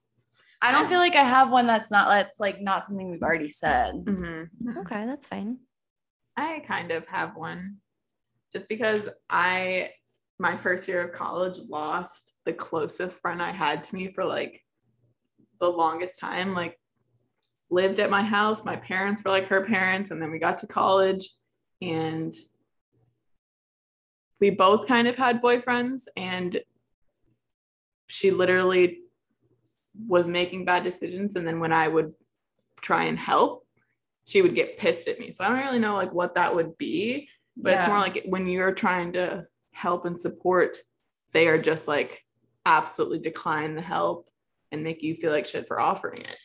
[0.60, 3.48] I don't feel like I have one that's not that's like not something we've already
[3.48, 4.04] said.
[4.04, 4.78] Mm-hmm.
[4.78, 5.58] Okay, that's fine.
[6.36, 7.76] I kind of have one
[8.52, 9.90] just because I,
[10.38, 14.60] my first year of college, lost the closest friend I had to me for like
[15.60, 16.54] the longest time.
[16.54, 16.78] Like,
[17.70, 18.64] lived at my house.
[18.64, 20.10] My parents were like her parents.
[20.10, 21.28] And then we got to college
[21.82, 22.34] and
[24.40, 26.04] we both kind of had boyfriends.
[26.16, 26.60] And
[28.06, 29.00] she literally
[30.06, 31.36] was making bad decisions.
[31.36, 32.14] And then when I would
[32.80, 33.66] try and help,
[34.24, 35.30] she would get pissed at me.
[35.30, 38.46] So I don't really know like what that would be, but it's more like when
[38.46, 40.76] you're trying to help and support,
[41.32, 42.22] they are just like
[42.66, 44.28] absolutely decline the help
[44.70, 46.36] and make you feel like shit for offering it.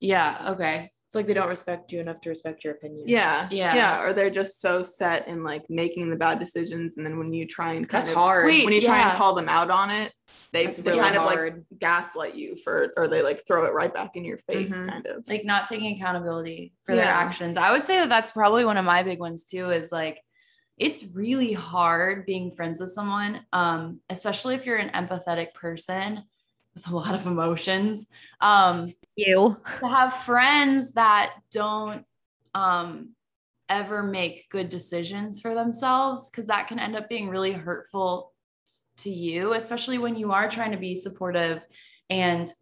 [0.00, 0.52] Yeah.
[0.52, 0.90] Okay.
[1.10, 3.08] It's like they don't respect you enough to respect your opinion.
[3.08, 3.48] Yeah.
[3.50, 3.74] Yeah.
[3.74, 4.02] Yeah.
[4.04, 6.96] Or they're just so set in like making the bad decisions.
[6.96, 8.46] And then when you try and kind That's of, hard.
[8.46, 10.12] Wait, when you try and call them out on it,
[10.52, 13.72] they, That's they really kind of like gaslight you for, or they like throw it
[13.72, 14.88] right back in your face, Mhm.
[14.88, 15.26] kind of.
[15.28, 17.56] Like not taking accountability for their actions.
[17.56, 19.70] I would say that that's probably one of my big ones too.
[19.70, 20.20] Is like
[20.78, 26.22] it's really hard being friends with someone, um, especially if you're an empathetic person
[26.74, 28.06] with a lot of emotions.
[28.40, 29.56] Um, You.
[29.80, 32.04] to have friends that don't
[32.54, 33.10] um
[33.68, 38.32] ever make good decisions for themselves because that can end up being really hurtful
[38.96, 41.64] to you especially when you are trying to be supportive
[42.08, 42.52] and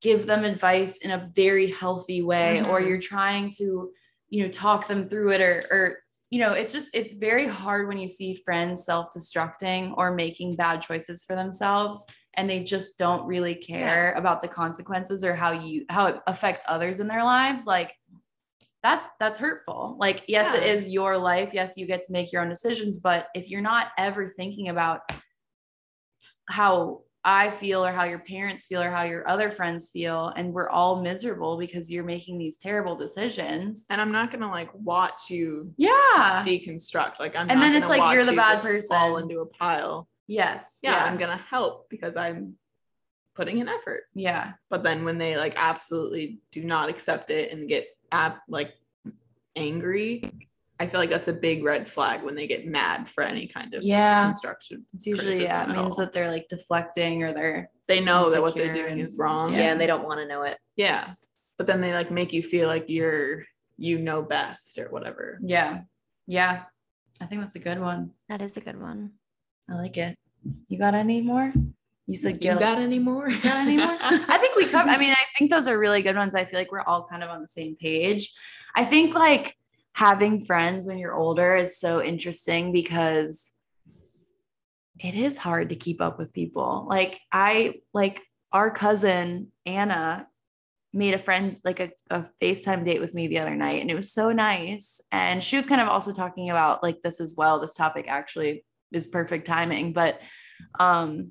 [0.00, 2.88] give them advice in a very healthy way or Mhm.
[2.88, 3.92] you're trying to
[4.28, 5.98] you know talk them through it or or
[6.30, 10.82] you know it's just it's very hard when you see friends self-destructing or making bad
[10.82, 15.84] choices for themselves and they just don't really care about the consequences or how you
[15.88, 17.94] how it affects others in their lives like
[18.82, 20.72] that's that's hurtful like yes it Yeah.
[20.72, 23.88] is your life yes you get to make your own decisions but if you're not
[23.98, 25.00] ever thinking about
[26.48, 30.52] how i feel or how your parents feel or how your other friends feel and
[30.52, 35.28] we're all miserable because you're making these terrible decisions And I'm not gonna like watch
[35.30, 37.18] you yeah deconstruct.
[37.20, 40.08] Like I'm And not then it's like you're the bad person fall into a pile.
[40.30, 42.56] Yes Yeah, I'm gonna help because I'm
[43.34, 44.02] putting an effort.
[44.14, 48.74] yeah But then when they like absolutely do not accept it and get at like
[49.56, 50.22] angry,
[50.78, 53.74] I feel like that's a big red flag when they get mad for any kind
[53.74, 54.24] of Yeah.
[54.26, 54.86] construction.
[54.94, 58.54] it's usually yeah it means that they're like deflecting or they're They know that what
[58.54, 59.52] they're doing and- is wrong.
[59.52, 60.56] Yeah, and they don't want to know it.
[60.76, 61.14] Yeah.
[61.58, 63.44] But then they like make you feel like you're
[63.76, 65.38] you know best or whatever.
[65.42, 65.82] yeah
[66.26, 66.64] yeah
[67.20, 69.12] i think that's a good one That is a good one.
[69.70, 70.14] I like it.
[70.68, 71.52] You got any more?
[72.06, 73.28] You said You got any more?
[73.28, 73.96] got any more?
[74.00, 74.88] I think we cover.
[74.88, 76.34] I mean, I think those are really good ones.
[76.34, 78.32] I feel like we're all kind of on the same page.
[78.74, 79.56] I think like
[79.92, 83.52] having friends when you're older is so interesting because
[84.98, 86.86] it is hard to keep up with people.
[86.88, 88.20] Like I like
[88.52, 90.26] our cousin Anna
[90.92, 93.94] made a friend like a, a FaceTime date with me the other night and it
[93.94, 95.00] was so nice.
[95.12, 97.60] And she was kind of also talking about like this as well.
[97.60, 100.20] This topic actually is perfect timing, but
[100.78, 101.30] um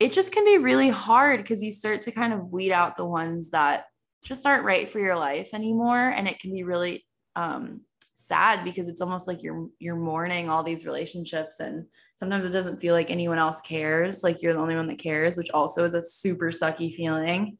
[0.00, 3.04] it just can be really hard because you start to kind of weed out the
[3.04, 3.84] ones that
[4.24, 7.80] just aren't right for your life anymore and it can be really um
[8.14, 12.78] sad because it's almost like you're you're mourning all these relationships and sometimes it doesn't
[12.78, 15.94] feel like anyone else cares like you're the only one that cares which also is
[15.94, 17.56] a super sucky feeling.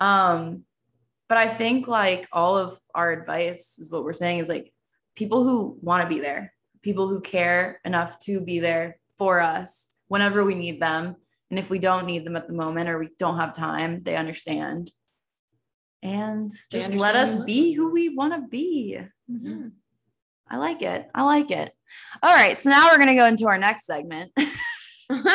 [0.00, 0.64] Um
[1.28, 4.72] but i think like all of our advice is what we're saying is like
[5.16, 6.52] people who want to be there
[6.84, 11.16] people who care enough to be there for us whenever we need them
[11.50, 14.16] and if we don't need them at the moment or we don't have time they
[14.16, 14.90] understand
[16.02, 19.72] and They just let us be who we want to be Mhm.
[20.46, 21.08] I like it.
[21.14, 21.72] I like it.
[22.22, 22.58] All right.
[22.58, 24.30] So now we're going to go into our next segment
[25.08, 25.26] What's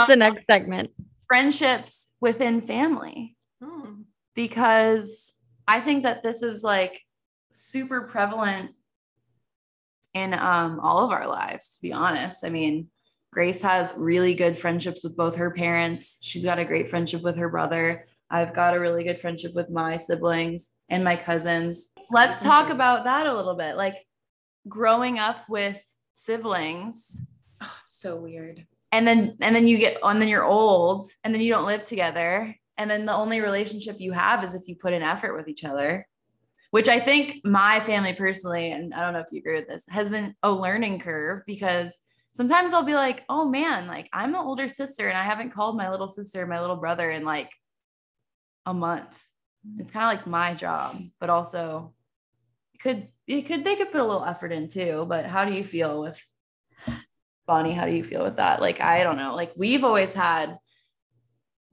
[0.00, 0.90] Um, the next segment?
[1.26, 4.02] friendships within family, Hmm.
[4.36, 5.34] because
[5.66, 7.02] I think that this is like
[7.52, 8.70] super prevalent
[10.14, 12.44] in um, all of our lives, to be honest.
[12.44, 12.88] I mean,
[13.32, 16.18] Grace has really good friendships with both her parents.
[16.22, 18.06] She's got a great friendship with her brother.
[18.30, 21.90] I've got a really good friendship with my siblings and my cousins.
[22.10, 23.76] Let's talk about that a little bit.
[23.76, 23.96] Like
[24.68, 25.82] growing up with
[26.14, 27.24] siblings
[27.60, 28.66] Oh, it's so weird.
[28.92, 31.82] and then and then you get and then you're old and then you don't live
[31.84, 35.48] together and then the only relationship you have is if you put in effort with
[35.48, 36.06] each other
[36.70, 39.84] which i think my family personally and i don't know if you agree with this
[39.88, 41.98] has been a learning curve because
[42.32, 45.76] sometimes i'll be like oh man like i'm the older sister and i haven't called
[45.76, 47.50] my little sister my little brother in like
[48.66, 49.22] a month
[49.66, 49.80] mm.
[49.80, 51.94] it's kind of like my job but also
[52.74, 55.52] it could it could they could put a little effort in too but how do
[55.52, 56.20] you feel with
[57.48, 58.60] Bonnie, how do you feel with that?
[58.60, 59.34] Like, I don't know.
[59.34, 60.58] Like, we've always had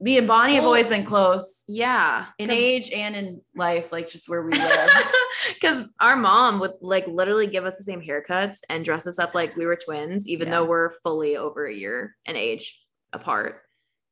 [0.00, 2.26] me and Bonnie have always been close Yeah.
[2.38, 4.90] in age and in life, like just where we live.
[5.54, 9.34] Because our mom would like literally give us the same haircuts and dress us up
[9.34, 10.54] like we were twins, even Yeah.
[10.54, 12.80] though we're fully over a year in age
[13.12, 13.60] apart.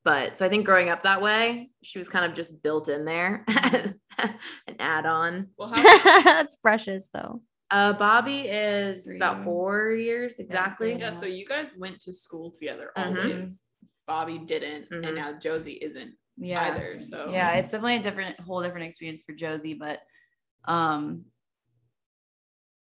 [0.05, 3.05] But so I think growing up that way, she was kind of just built in
[3.07, 5.49] there, an add on.
[5.59, 7.41] Well, how That's precious though.
[7.71, 9.17] Uh, Bobby is Three.
[9.17, 10.95] about four years exactly.
[10.95, 13.07] yeah, so you guys went to school together Mhm.
[13.33, 13.63] always.
[14.07, 15.07] Bobby didn't, Mhm.
[15.07, 16.63] and now Josie isn't yeah.
[16.63, 17.01] either.
[17.01, 17.53] So Yeah.
[17.55, 20.01] It's definitely a different, whole different experience for Josie, but,
[20.65, 21.27] um,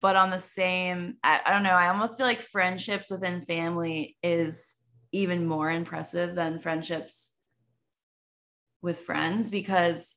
[0.00, 1.70] but on the same, I, I don't know.
[1.70, 4.76] I almost feel like friendships within family is
[5.12, 7.34] even more impressive than friendships
[8.80, 10.16] with friends because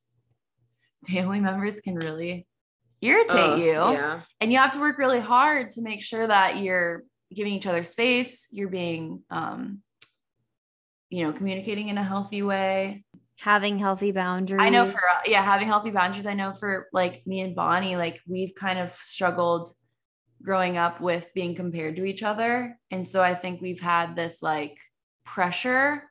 [1.08, 2.48] family members can really
[3.02, 3.72] irritate Uh, you.
[3.74, 4.22] Yeah.
[4.41, 7.84] and you have to work really hard to make sure that you're giving each other
[7.84, 9.82] space you're being um
[11.15, 13.04] you know communicating in a healthy way
[13.39, 14.62] Having healthy boundaries.
[14.62, 17.95] i know for uh, yeah having healthy boundaries i know for like me and bonnie
[17.97, 19.69] like we've kind of struggled
[20.45, 22.78] growing up with being compared to each other.
[22.91, 24.78] And so I think we've had this like
[25.25, 26.04] pressure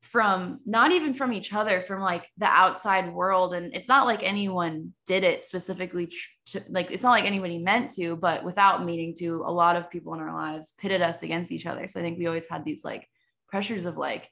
[0.00, 3.52] from not even from each other, from like the outside world.
[3.52, 6.10] And it's not like anyone did it specifically,
[6.68, 10.14] like it's not like anybody meant to, but without meaning to, a lot of people
[10.14, 11.88] in our lives pitted us against each other.
[11.88, 13.08] So I think we always had these like
[13.48, 14.30] pressures of like,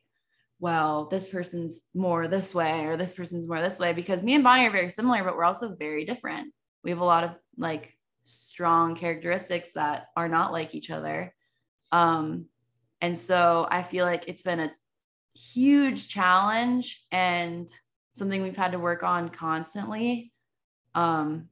[0.59, 4.45] well, this person's more this way or this person's more this way because me and
[4.45, 6.53] Bonnie are very similar, but we're also very different.
[6.83, 11.35] We have a lot of like strong characteristics that are not like each other.
[11.93, 12.47] Um,
[13.01, 14.73] and so I feel like it's been a
[15.35, 17.69] huge challenge and
[18.13, 20.33] something we've had to work on constantly
[20.95, 21.49] um,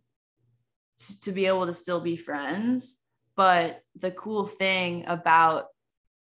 [0.99, 2.97] to, to be able to still be friends.
[3.37, 5.67] But the cool thing about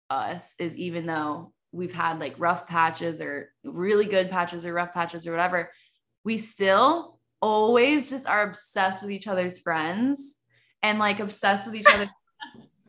[0.10, 4.94] us is even though we've had like rough patches or really good patches or rough
[4.94, 5.72] patches or whatever,
[6.24, 10.38] we still always just are obsessed with each other's friends
[10.82, 12.10] and like obsessed with each other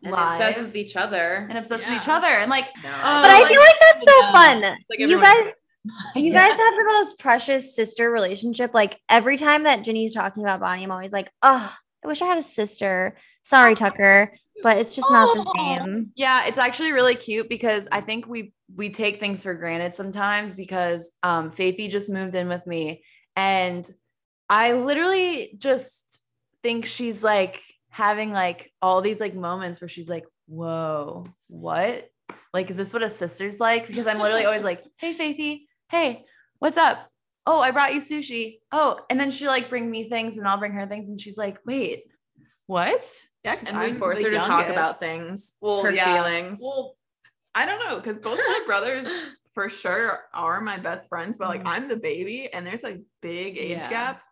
[0.03, 1.47] and obsessed with each other.
[1.49, 1.95] and obsessed Yeah.
[1.95, 2.91] with each other and like No.
[2.91, 4.33] But I feel like that's so Yeah.
[4.33, 4.61] fun.
[4.63, 5.53] like you everyone- guys,
[6.17, 8.73] you guys have the most precious sister relationship.
[8.75, 11.75] Like every time that Ginny's talking about Bonnie, I'm always like, oh,
[12.05, 13.17] I wish I had a sister.
[13.43, 16.13] Sorry, Tucker, but it's just not the same.
[16.17, 20.55] Yeah, it's actually really cute because I think we we take things for granted sometimes
[20.55, 23.03] because um Faithy just moved in with me
[23.37, 23.89] and
[24.49, 26.23] I literally just
[26.63, 32.11] think she's like having like all these like moments where she's like, "Whoa, what?
[32.53, 36.25] Like is this what a sister's like?" Because I'm literally always like, "Hey Faithy, hey,
[36.59, 37.11] what's up?
[37.47, 38.59] Oh, I brought you sushi.
[38.73, 41.39] Oh, and then she like bring me things and I'll bring her things and she's
[41.39, 42.05] like, "Wait,
[42.67, 43.11] what?"
[43.47, 46.05] Yeah, and we force her to talk about things, Well, her yeah.
[46.25, 46.59] feelings.
[46.61, 46.97] Well,
[47.55, 49.07] I don't know because both my brothers
[49.55, 51.69] for sure are my best friends, but like Mhm.
[51.69, 53.89] I'm the baby and there's a big age Yeah.
[53.91, 54.23] gap.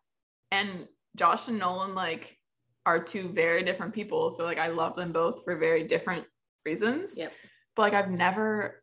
[0.51, 2.37] And Josh and Nolan like
[2.85, 4.33] are two very different people.
[4.33, 6.27] So like I love them both for very different
[6.67, 7.17] reasons.
[7.17, 7.33] Yep.
[7.77, 8.83] But like I've never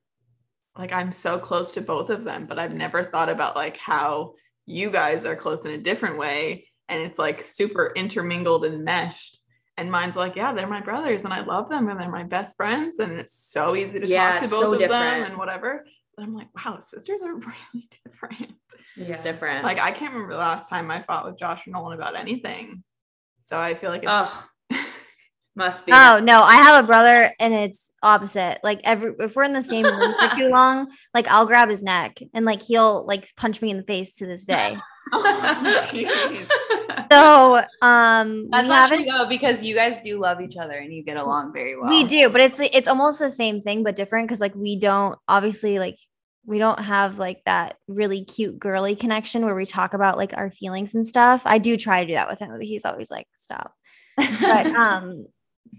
[0.77, 4.35] like I'm so close to both of them, but I've never thought about like how
[4.65, 9.40] you guys are close in a different way and it's like super intermingled and meshed.
[9.77, 12.57] And mine's like, yeah, they're my brothers and I love them and they're my best
[12.57, 12.99] friends.
[12.99, 15.21] And it's so easy to Yeah, talk to both so of different.
[15.21, 15.85] them and whatever.
[16.15, 17.33] But I'm like, wow, sisters are
[17.73, 18.53] really different.
[18.97, 19.63] It's different.
[19.63, 22.83] Like, I can't remember the last time I fought with Josh or Nolan about anything.
[23.41, 24.11] So I feel like it's.
[24.11, 24.43] Ugh.
[25.55, 25.91] must be.
[25.93, 28.59] Oh no, I have a brother and it's opposite.
[28.63, 31.83] Like every if we're in the same room for too long, like I'll grab his
[31.83, 34.77] neck and like he'll like punch me in the face to this day.
[35.11, 36.49] Oh, jeez.
[37.11, 41.03] So um That's not true though, because you guys do love each other and you
[41.03, 41.89] get along very well.
[41.89, 45.17] we do, but it's it's almost the same thing but different because like we don't
[45.27, 45.97] obviously like
[46.45, 50.49] we don't have like that really cute girly connection where we talk about like our
[50.51, 51.43] feelings and stuff.
[51.45, 53.73] I do try to do that with him, but he's always like, stop.
[54.17, 55.27] But um,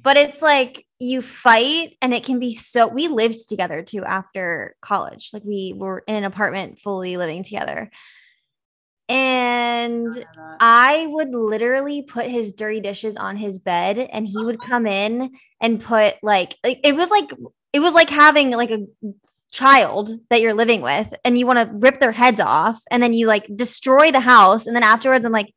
[0.02, 4.76] but it's like you fight and it can be so we lived together too after
[4.80, 5.30] college.
[5.32, 7.90] Like we were in an apartment fully living together.
[9.08, 10.56] And uh-huh.
[10.60, 15.32] I would literally put his dirty dishes on his bed and he would come in
[15.60, 17.30] and put like, like it was like
[17.72, 18.86] it was like having like a
[19.52, 23.12] child that you're living with and you want to rip their heads off and then
[23.12, 24.66] you like destroy the house.
[24.66, 25.52] And then afterwards I'm like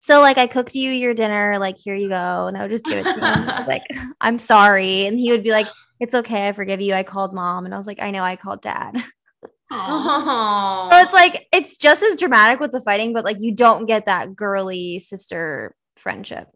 [0.00, 2.46] so like I cooked you your dinner like here you go.
[2.46, 3.82] And I would just give it to him like
[4.20, 5.06] I'm sorry.
[5.06, 5.68] And he would be like
[6.00, 6.94] it's okay I forgive you.
[6.94, 7.64] I called mom.
[7.64, 8.96] And I was like I know I called dad
[9.70, 10.90] Aw.
[10.92, 14.06] so it's like it's just as dramatic with the fighting but like you don't get
[14.06, 16.48] that girly sister friendship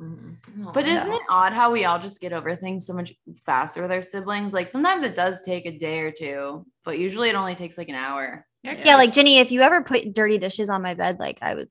[0.00, 0.36] Mhm.
[0.72, 1.00] But Yeah.
[1.00, 3.12] isn't it odd how we all just get over things so much
[3.44, 4.54] faster with our siblings?
[4.54, 7.88] Like sometimes it does take a day or two, but usually it only takes like
[7.88, 8.46] an hour.
[8.62, 11.68] yeah like Jenny if you ever put dirty dishes on my bed like I would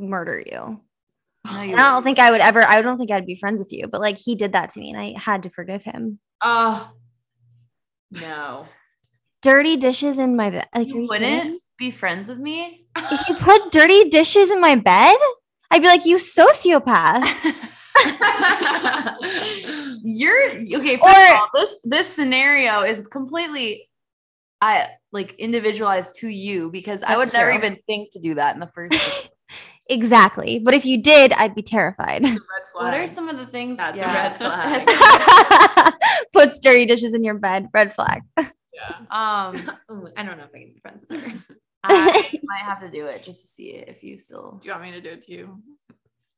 [0.00, 0.80] murder you
[1.46, 3.60] No, you And I don't think I would ever, I don't think I'd be friends
[3.60, 6.18] with you, but like he did that to me and I had to forgive him.
[6.42, 6.90] Oh
[8.10, 8.66] no.
[9.42, 10.68] Dirty dishes in my bed.
[10.74, 11.58] Like, you you wouldn't kidding?
[11.78, 12.86] be friends with me.
[12.96, 15.16] If you put dirty dishes in my bed,
[15.70, 17.26] I'd be like, you sociopath.
[20.02, 20.96] You're okay.
[20.96, 23.88] First Or- of all, this this scenario is completely
[24.60, 28.54] I like individualized to you because I That's would never even think to do that
[28.54, 29.28] in the first place.
[29.88, 30.58] exactly.
[30.58, 32.24] But if you did, I'd be terrified.
[32.74, 33.78] What are some of the things?
[33.78, 34.86] That's a red flag.
[34.86, 35.94] That's-
[36.32, 37.68] Puts dirty dishes in your bed.
[37.72, 38.22] Red flag.
[39.10, 39.56] um,
[39.90, 41.32] Ooh, I don't know if I can be friends with her.
[41.84, 44.58] I might have to do it just to see if you still.
[44.60, 45.62] Do you want me to do it to you?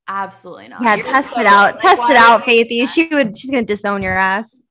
[0.09, 0.83] Absolutely not.
[0.83, 1.75] Yeah, You're test so- it out.
[1.75, 2.89] like, Test it out, would you Faithy.
[2.89, 3.37] She would.
[3.37, 4.63] She's gonna disown your ass.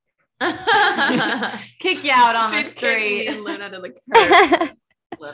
[1.80, 3.28] kick you out on the She'd kick street.
[3.28, 4.70] and Luna to the curb.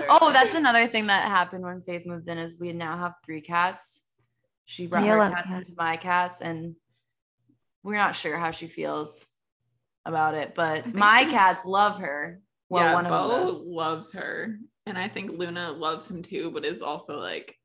[0.10, 3.42] Oh, that's another thing that happened when Faith moved in is we now have three
[3.42, 4.02] cats.
[4.66, 5.70] She brought Yeah, her love cats cats.
[5.70, 6.76] into my cats, and
[7.84, 9.26] we're not sure how she feels
[10.08, 12.40] about it, but my cats love her.
[12.70, 13.62] Well, yeah, one of them Bo does.
[13.66, 17.56] loves her, and I think Luna loves him too, but is also like,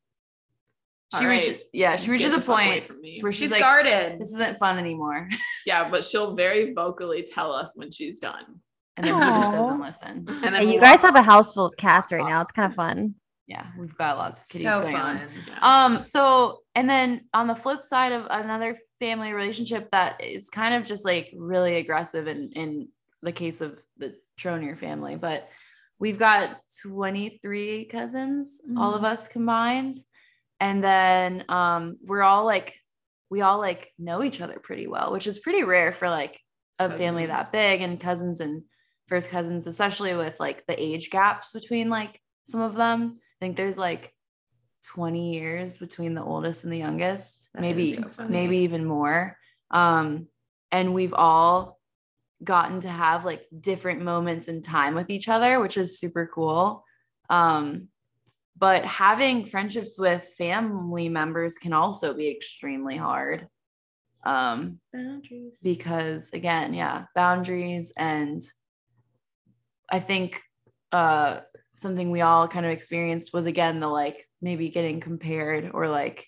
[1.19, 2.85] She "All reaches, yeah, she reaches a point
[3.21, 4.19] where she's, She's like, guarded.
[4.21, 5.29] "This isn't fun anymore,"
[5.67, 8.61] Yeah, but she'll very vocally tell us when she's done.
[8.97, 10.27] and then he just doesn't listen.
[10.45, 12.41] And Hey, you guys have a house full of cats right now.
[12.43, 13.15] It's kind of fun.
[13.49, 15.17] Yeah, we've got lots of kitties so going fun.
[15.17, 15.29] on.
[15.49, 15.85] Yeah.
[15.97, 20.75] Um, so and then on the flip side of another family relationship that is kind
[20.75, 22.89] of just like really aggressive in in
[23.23, 25.49] the case of the Tronier family, but
[25.99, 29.95] we've got 23 cousins, all of us combined.
[30.59, 32.75] And then um we're all like
[33.31, 36.41] we all like know each other pretty well, which is pretty rare for like
[36.79, 38.63] a family that big and cousins and
[39.09, 43.19] first cousins, especially with like the age gaps between like some of them.
[43.21, 44.13] I think there's like
[44.83, 49.37] 20 years between the oldest and the youngest, That maybe so maybe even more.
[49.71, 50.29] Um,
[50.71, 51.79] and we've all
[52.43, 56.85] gotten to have like different moments in time with each other, which is super cool.
[57.31, 57.89] Um,
[58.59, 63.49] but having friendships with family members can also be extremely hard.
[64.25, 65.59] Um, Boundaries.
[65.63, 68.43] because again, yeah, boundaries and
[69.91, 70.41] I think
[70.93, 71.41] uh
[71.77, 76.27] something we all kind of experienced was again the like maybe getting compared or like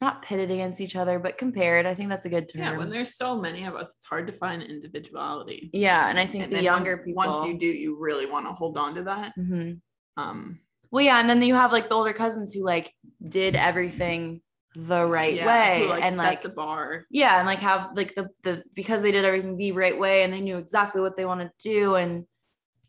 [0.00, 1.86] not pitted against each other, but compared.
[1.86, 2.62] I think that's a good term.
[2.62, 5.70] Yeah, when there's so many of us, it's hard to find individuality.
[5.72, 8.46] yeah, and I think And the younger once, people once you do, you really want
[8.46, 9.32] to hold on to that.
[9.38, 9.80] Mhm.
[10.18, 12.92] Um, Well, yeah, and then you have like the older cousins who like
[13.26, 14.42] did everything
[14.74, 17.06] the right yeah, way who, like, and set like the bar.
[17.10, 20.30] yeah and like have like the the because they did everything the right way and
[20.30, 22.26] they knew exactly what they wanted to do and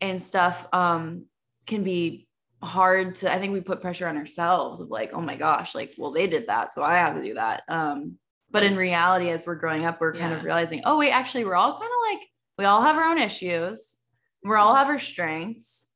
[0.00, 1.26] and stuff um
[1.66, 2.26] can be
[2.62, 5.94] hard to i think we put pressure on ourselves of like oh my gosh like
[5.98, 8.18] well they did that so i have to do that um
[8.50, 11.54] but in reality as we're growing up we're kind of realizing oh wait actually we're
[11.54, 12.26] all kind of like
[12.58, 13.96] we all have our own issues
[14.42, 15.88] we all have our strengths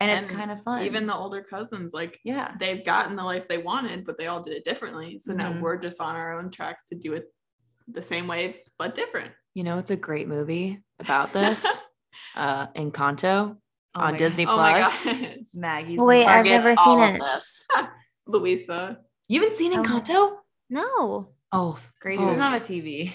[0.00, 3.24] and it's And kind of fun Even the older cousins, like yeah they've gotten the
[3.24, 5.18] life they wanted, but they all did it differently.
[5.18, 5.36] So Mhm.
[5.38, 7.24] now we're just on our own tracks to do it
[7.88, 9.32] the same way, but different.
[9.54, 11.66] You know, it's a great movie about this.
[12.34, 13.56] uh, Encanto
[13.94, 15.04] Oh on my Disney Oh my Plus.
[15.06, 17.20] god, Maggie's Wait, I've never all seen of it.
[17.22, 17.66] this.
[18.26, 18.98] Luisa.
[19.28, 19.82] You haven't seen Oh.
[19.82, 20.36] Encanto?
[20.70, 22.26] No, Oh, Grace Oh.
[22.26, 23.12] doesn't have a TV.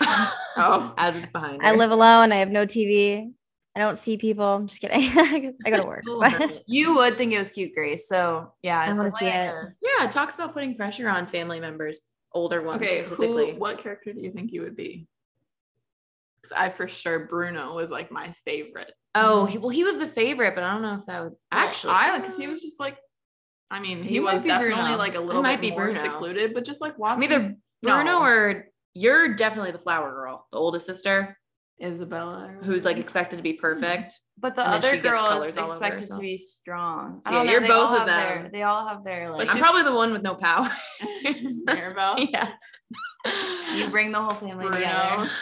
[0.56, 1.62] Oh, as it's behind.
[1.62, 1.76] I her.
[1.76, 2.32] live alone.
[2.32, 3.32] I have no TV.
[3.76, 4.44] I don't see people.
[4.44, 5.54] I'm just kidding.
[5.64, 6.04] I go to work.
[6.04, 6.64] Little but- hermit.
[6.66, 8.08] You would think it was cute, Grace.
[8.08, 9.30] So yeah, I it's wanna see it.
[9.80, 12.00] yeah, it talks about putting pressure on family members,
[12.32, 13.02] older ones okay.
[13.02, 13.52] specifically.
[13.52, 15.06] Who, what character do you think you would be?
[16.42, 18.92] 'Cause I for sure Bruno was like my favorite.
[19.14, 21.92] Oh, he, well, he was the favorite, but I don't know if that would Actually,
[21.92, 22.12] actually.
[22.14, 22.96] I because he was just like,
[23.70, 24.96] I mean, he, He was be definitely Bruno.
[24.96, 26.00] like a little might bit be more Bruno.
[26.02, 28.22] secluded, but just like I'm watching either Bruno No.
[28.22, 28.64] or
[28.94, 31.36] you're definitely the flower girl, the oldest sister,
[31.82, 34.18] Isabela, who's like expected to be perfect.
[34.38, 37.20] But the other she gets girl is all over expected to be strong.
[37.24, 38.52] So I yeah, don't know, you're both of have their- them.
[38.52, 39.50] they all have their like.
[39.50, 40.70] I'm probably the one with no power.
[41.66, 42.14] Mirabel.
[42.32, 42.52] yeah.
[43.74, 44.76] you bring the whole family Bruno.
[44.78, 45.30] together.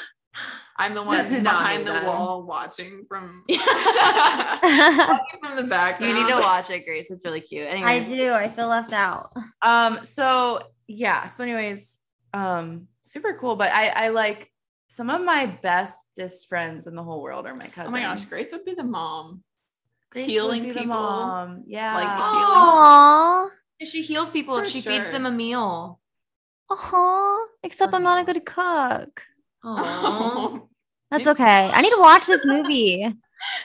[0.80, 2.06] I'm the one That's that's behind the then.
[2.06, 3.58] wall watching from Yeah.
[5.08, 6.00] watching from the back.
[6.00, 7.10] You need to watch it, Grace.
[7.10, 7.66] It's really cute.
[7.66, 8.32] Anyway, I do.
[8.32, 9.32] I feel left out.
[9.60, 10.04] Um.
[10.04, 11.28] So yeah.
[11.28, 11.98] So anyways,
[12.32, 13.56] um, super cool.
[13.56, 14.50] But I I like
[14.86, 17.76] some of my bestest friends in the whole world are my cousins.
[17.76, 17.92] Oh cousins.
[17.92, 19.42] my gosh, Grace would be the mom.
[20.10, 21.64] Grace healing would be the people, mom.
[21.66, 21.94] Yeah.
[21.96, 23.48] like, Aww.
[23.84, 26.00] she heals people if For she feeds them a meal.
[26.70, 27.44] Aww.
[27.62, 29.22] Except I'm not a good cook.
[29.64, 30.62] Aww.
[31.11, 31.70] That's okay.
[31.72, 33.04] I need to watch this movie.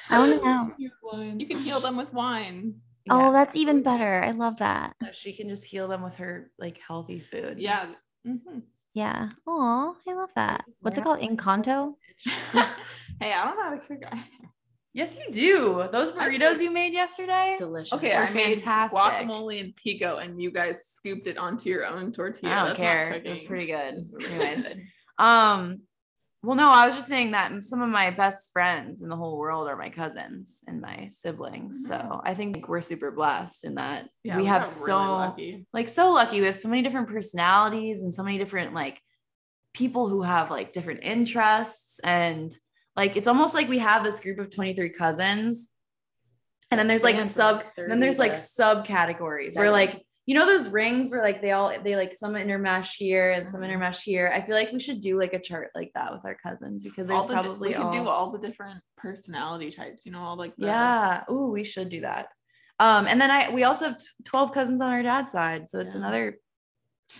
[0.09, 0.71] I want to know.
[1.37, 2.75] You can heal them with wine.
[3.09, 3.31] Oh, Yeah.
[3.31, 4.23] that's even better.
[4.23, 4.95] I love that.
[5.11, 7.59] She can just heal them with her like healthy food.
[7.59, 7.87] Yeah.
[8.25, 8.63] Mhm.
[8.95, 9.29] Yeah.
[9.45, 10.65] Aw, I love that.
[10.79, 11.03] What's it Yeah.
[11.03, 11.19] called?
[11.19, 11.95] Encanto?
[13.19, 13.99] hey, I don't know how to cook.
[14.11, 14.23] either.
[14.93, 15.87] Yes, you do.
[15.91, 17.55] Those burritos you made yesterday.
[17.59, 17.93] Delicious.
[17.93, 18.99] Okay, They're I made fantastic.
[18.99, 22.51] guacamole and pico, and you guys scooped it onto your own tortilla.
[22.51, 23.11] I don't That's care.
[23.13, 24.07] It was pretty good.
[24.29, 24.67] Anyways.
[25.17, 25.81] Um,
[26.43, 29.37] well, no, I was just saying that some of my best friends in the whole
[29.37, 31.87] world are my cousins and my siblings.
[31.87, 35.65] So I think we're super blessed in that Yeah, we have so really lucky.
[35.71, 36.41] like so lucky.
[36.41, 38.99] We have so many different personalities and so many different like
[39.73, 42.53] people who have like different interests and
[42.97, 45.71] like it's almost like we have this group of 23 cousins
[46.69, 51.09] and then there's like sub then there's like subcategories where like you know those rings
[51.09, 54.55] where like they all they like some intermesh here and some intermesh here i feel
[54.55, 57.27] like we should do like a chart like that with our cousins because there's all
[57.27, 60.05] the, di- probably we can all, do all the different personality types.
[60.05, 62.27] You know, all like the, yeah Ooh, we should do that
[62.79, 65.79] um and then i we also have t- 12 cousins on our dad's side so
[65.79, 65.97] it's Yeah.
[65.99, 66.39] another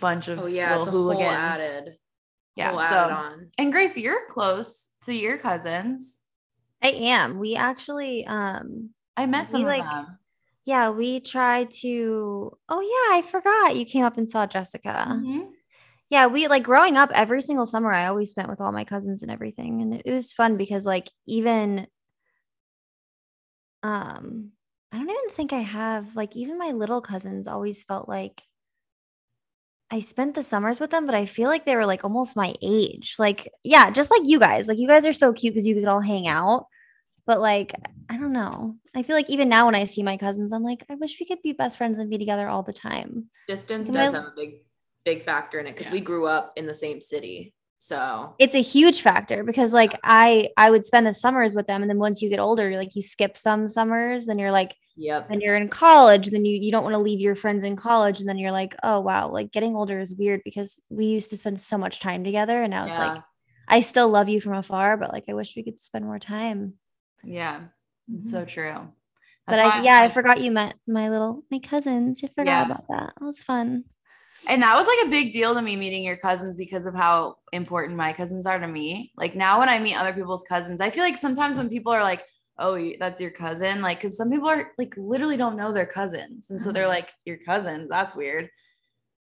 [0.00, 1.96] bunch of Oh yeah, it's a little whole added.
[2.56, 2.70] Yeah.
[2.72, 3.50] We'll so add it on.
[3.58, 6.20] and Grace, you're close to your cousins.
[6.82, 7.38] I am.
[7.38, 10.18] We actually um I met We, some like, of them.
[10.64, 15.06] Yeah, we tried to Oh yeah, I forgot you came up and saw Jessica.
[15.10, 15.50] Mhm.
[16.10, 19.22] Yeah, we like growing up every single summer I always spent with all my cousins
[19.22, 21.86] and everything and it was fun because like even
[23.82, 24.50] um
[24.92, 28.42] I don't even think I have like even my little cousins always felt like
[29.90, 32.54] I spent the summers with them, but I feel like they were like almost my
[32.62, 33.14] age.
[33.18, 34.66] Like, yeah, just like you guys.
[34.66, 36.66] Like, you guys are so cute because you could all hang out.
[37.26, 37.72] But like,
[38.10, 38.76] I don't know.
[38.94, 41.26] I feel like even now when I see my cousins, I'm like, I wish we
[41.26, 43.30] could be best friends and be together all the time.
[43.48, 44.62] Distance Sometimes- does have a big,
[45.04, 47.54] big factor in it because we grew up in the same city.
[47.84, 51.82] So It's a huge factor because like I I would spend the summers with them,
[51.82, 54.74] and then once you get older, you're like you skip some summers, then you're like
[54.96, 55.26] yep.
[55.28, 58.20] and you're in college, then you you don't want to leave your friends in college,
[58.20, 61.36] and then you're like, oh wow, like getting older is weird because we used to
[61.36, 63.22] spend so much time together, and now it's like
[63.68, 66.78] I still love you from afar, but like I wish we could spend more time.
[67.24, 67.60] Yeah.
[68.12, 68.46] It's so mm-hmm.
[68.48, 68.88] true.
[69.46, 72.22] But I yeah, I like- forgot you met my little my cousins.
[72.24, 72.64] I forgot Yeah.
[72.66, 73.12] about that.
[73.20, 73.84] It was fun.
[74.48, 77.36] And that was like a big deal to me meeting your cousins because of how
[77.52, 79.12] important my cousins are to me.
[79.16, 82.02] Like now when I meet other people's cousins, I feel like sometimes when people are
[82.02, 82.24] like,
[82.58, 86.50] "Oh, that's your cousin," like cuz some people are like literally don't know their cousins.
[86.50, 86.90] And so they're mm-hmm.
[86.90, 88.50] like, "Your cousin, that's weird."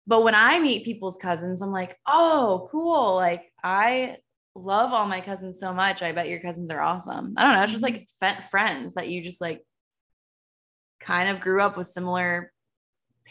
[0.08, 3.16] But when I meet people's cousins, I'm like, "Oh, cool.
[3.16, 4.18] Like I
[4.56, 6.02] love all my cousins so much.
[6.02, 9.10] I bet your cousins are awesome." I don't know, it's just like fe- friends that
[9.10, 9.62] you just like
[11.00, 12.52] kind of grew up with similar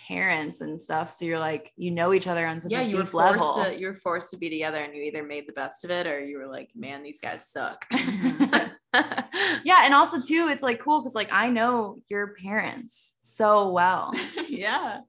[0.08, 1.12] parents and stuff.
[1.12, 3.38] So you're like, you know each other on such Yeah, a you were deep forced
[3.38, 3.64] level.
[3.64, 6.06] to you were forced to be together and you either made the best of it
[6.06, 7.86] or you were like, man, these guys suck.
[7.92, 14.12] yeah, and also too, it's like cool because like I know your parents so well,
[14.48, 15.00] yeah.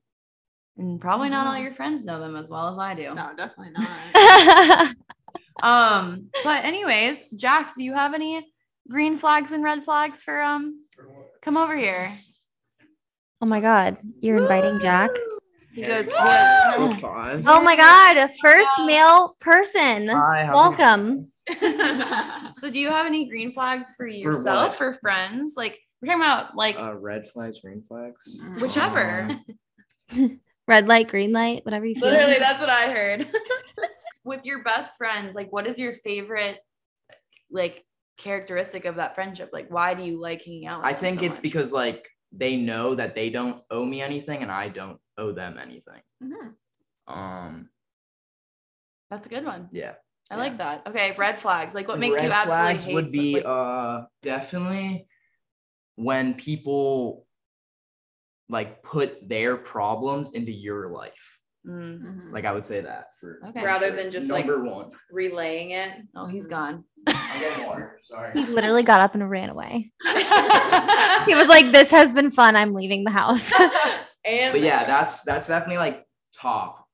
[0.77, 1.63] and probably not all Mhm.
[1.63, 3.13] your friends know them as well as I do.
[3.15, 4.95] No, definitely not.
[5.61, 8.45] Um, but anyways, Jack, do you have any
[8.89, 10.85] green flags and red flags for um?
[11.41, 12.11] Come over here.
[13.41, 15.09] oh my god, you're inviting Jack.
[15.73, 17.43] He goes, Oh, five.
[17.47, 20.07] Oh my god, a first male person.
[20.07, 21.23] Hi, Welcome.
[22.55, 24.77] so do you have any green flags for For yourself what?
[24.77, 25.55] for friends?
[25.57, 28.39] Like we're talking about like Uh, red flags, green flags.
[28.59, 29.29] whichever.
[30.15, 32.05] Um, Red light, green light, whatever you feel.
[32.09, 33.27] Literally, that's what I heard.
[34.23, 36.59] With your best friends, like what is your favorite
[37.51, 37.83] like
[38.17, 39.49] characteristic of that friendship?
[39.51, 41.41] Like why do you like hanging out with I think so it's much?
[41.43, 45.57] because like they know that they don't owe me anything and I don't owe them
[45.61, 46.01] anything.
[46.23, 46.55] Mhm.
[47.07, 47.69] Um,
[49.09, 49.69] that's a good one.
[49.71, 49.93] yeah.
[50.31, 50.87] I like that.
[50.87, 51.75] Okay, red flags.
[51.75, 55.05] Like what makes Red you absolutely flags hate would be like- uh definitely
[55.95, 57.27] when people
[58.49, 61.39] like put their problems into your life.
[61.67, 62.01] Mm.
[62.01, 62.31] Mhm.
[62.33, 63.63] Like I would say that for Okay.
[63.63, 63.95] Rather sure.
[63.95, 64.91] than just, like- one.
[65.11, 65.91] Relaying it.
[66.15, 66.83] Oh, he's gone.
[67.65, 67.99] Water.
[68.03, 68.33] Sorry.
[68.33, 69.85] He literally got up and ran away.
[71.25, 72.55] He was like, This has been fun.
[72.55, 73.51] I'm leaving the house.
[74.25, 76.05] and But yeah, that's that's definitely like
[76.35, 76.85] top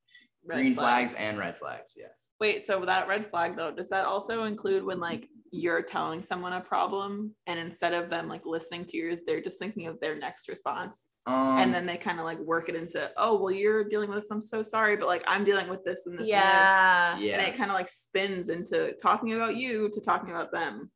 [0.46, 1.14] Red green flags.
[1.14, 1.96] flags and red flags.
[1.98, 2.08] Yeah.
[2.40, 6.54] Wait, so that red flag though, does that also include when like you're telling someone
[6.54, 10.16] a problem and instead of them like listening to yours, they're just thinking of their
[10.16, 11.10] next response?
[11.30, 14.20] Um, and then they kind of like work it into, oh, well, you're dealing with
[14.20, 14.32] this.
[14.32, 16.28] I'm so sorry, but like I'm dealing with this and this.
[16.28, 17.14] yeah.
[17.14, 17.34] And, this.
[17.34, 20.90] and it kind of like spins into talking about you to talking about them.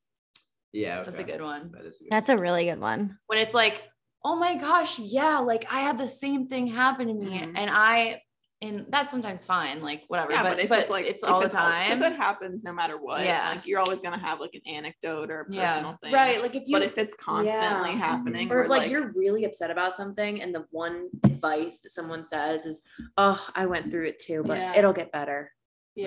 [0.71, 1.71] yeah, That's a good one.
[1.73, 2.11] That is a good.
[2.11, 3.17] That's a really good one.
[3.27, 3.83] When it's like,
[4.25, 7.37] oh my gosh, yeah, like I had the same thing happen to me.
[7.39, 7.53] Mhm.
[7.55, 8.21] And I
[8.63, 10.31] and that's sometimes fine, like whatever.
[10.31, 12.13] Yeah, but, but, if but it's like it's if all the it's al- 'cause time.
[12.13, 13.23] it happens no matter what.
[13.25, 13.51] Yeah.
[13.55, 15.59] like you're always gonna have like an anecdote or a personal
[15.91, 15.95] yeah.
[16.01, 16.13] thing.
[16.13, 16.41] Right.
[16.41, 17.97] Like if you But if it's constantly Yeah.
[17.97, 21.91] happening, or if where, like, you're really upset about something and the one advice that
[21.91, 22.81] someone says is,
[23.17, 24.77] oh, I went through it too, but Yeah.
[24.77, 25.51] it'll get better.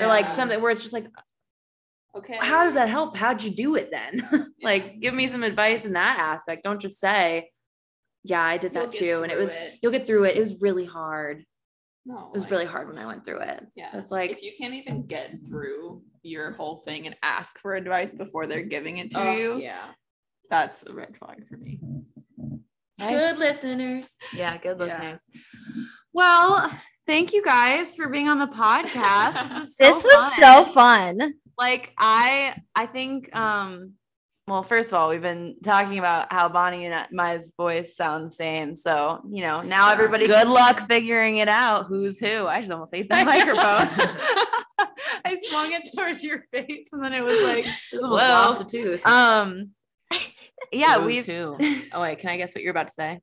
[0.00, 1.06] Or like something where it's just like,
[2.16, 3.16] okay, how does that help?
[3.16, 4.52] How'd you do it then?
[4.62, 6.64] like, give me some advice in that aspect.
[6.64, 7.50] Don't just say,
[8.24, 9.20] yeah, I did You'll that too.
[9.22, 9.74] And it was, it.
[9.82, 10.36] you'll get through it.
[10.36, 11.44] It was really hard.
[12.08, 13.66] No, It was like- really hard when I went through it.
[13.74, 13.90] Yeah.
[13.98, 18.12] It's like, if you can't even get through your whole thing and ask for advice
[18.12, 19.86] before they're giving it to oh, you, yeah.
[20.48, 21.80] that's a red flag for me.
[23.00, 24.16] Good listeners.
[24.32, 24.84] Yeah, good Yeah.
[24.84, 25.24] listeners.
[26.12, 26.70] Well,
[27.06, 29.42] thank you guys for being on the podcast.
[29.42, 30.64] This was so this was fun.
[30.66, 31.34] so fun.
[31.58, 33.92] like I I think um
[34.48, 38.30] well first of all we've been talking about how Bonnie and my voice sound the
[38.30, 38.74] same.
[38.74, 41.86] So you know now everybody good luck figuring it out.
[41.86, 42.46] Who's who?
[42.46, 43.56] I just almost ate the microphone.
[45.24, 48.64] I swung it towards your face and then it was like This almost lost a
[48.64, 49.04] tooth.
[49.06, 49.70] um
[50.72, 51.56] yeah Who's we've who?
[51.92, 53.14] oh wait can I guess what you're about to say?
[53.14, 53.20] we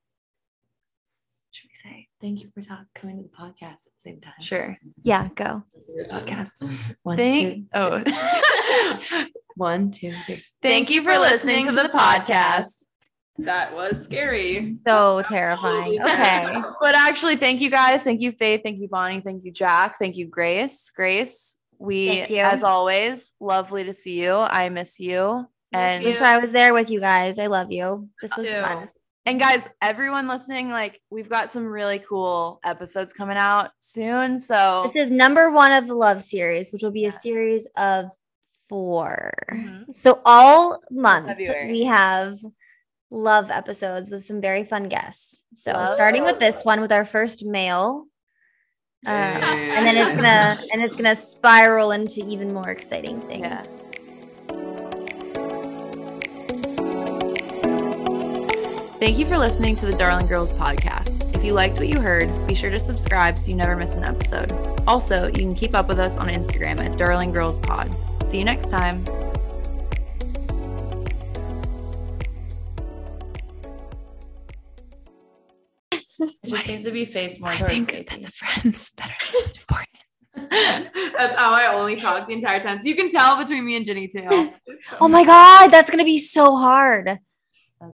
[1.84, 4.34] say thank you for talk, coming to the podcast at the same time.
[4.40, 4.78] Sure.
[5.02, 5.64] Yeah, go.
[6.12, 6.52] Podcast.
[7.04, 9.26] One, Thank- two, oh.
[9.56, 10.44] one, two, three.
[10.62, 12.86] Thank you for listening to the podcast.
[13.40, 14.76] That was scary.
[14.76, 16.00] So terrifying.
[16.04, 16.62] Okay.
[16.80, 18.04] But actually, thank you guys.
[18.04, 18.62] Thank you, Faith.
[18.64, 19.22] Thank you, Bonnie.
[19.22, 19.98] Thank you, Jack.
[20.00, 20.92] Thank you, Grace.
[20.96, 24.34] Grace, we, as always, lovely to see you.
[24.34, 25.48] I miss you.
[25.72, 28.10] And Since I was there with you guys, I love you.
[28.22, 28.62] This was Too.
[28.62, 28.90] fun.
[29.26, 34.40] And guys, everyone listening, like we've got some really cool episodes coming out soon.
[34.40, 38.06] So This is number one of the love series, which will be a series of
[38.70, 39.94] 4 Mhm.
[39.96, 41.72] So all month February.
[41.72, 42.40] we have
[43.12, 45.44] love episodes with some very fun guests.
[45.54, 45.90] So Love.
[45.90, 48.06] starting with this one with our first male.
[49.06, 53.42] Uh, and then it's gonna and it's gonna spiral into even more exciting things.
[53.44, 53.66] Yeah.
[59.04, 61.36] Thank you for listening to the Darling Girls podcast.
[61.36, 64.06] If you liked what you heard, be sure to subscribe so you never miss an
[64.06, 64.54] episode.
[64.88, 67.94] Also, you can keep up with us on Instagram at Darling Girls Pod.
[68.24, 69.04] See you next time.
[75.92, 78.34] It just needs to be faced more towards Faithy.
[78.34, 79.58] friends that are most
[80.40, 81.14] important.
[81.18, 82.78] That's how I only talk the entire time.
[82.78, 84.50] So you can tell between me and Jenny too.
[85.02, 87.20] Oh my god, that's gonna be so hard.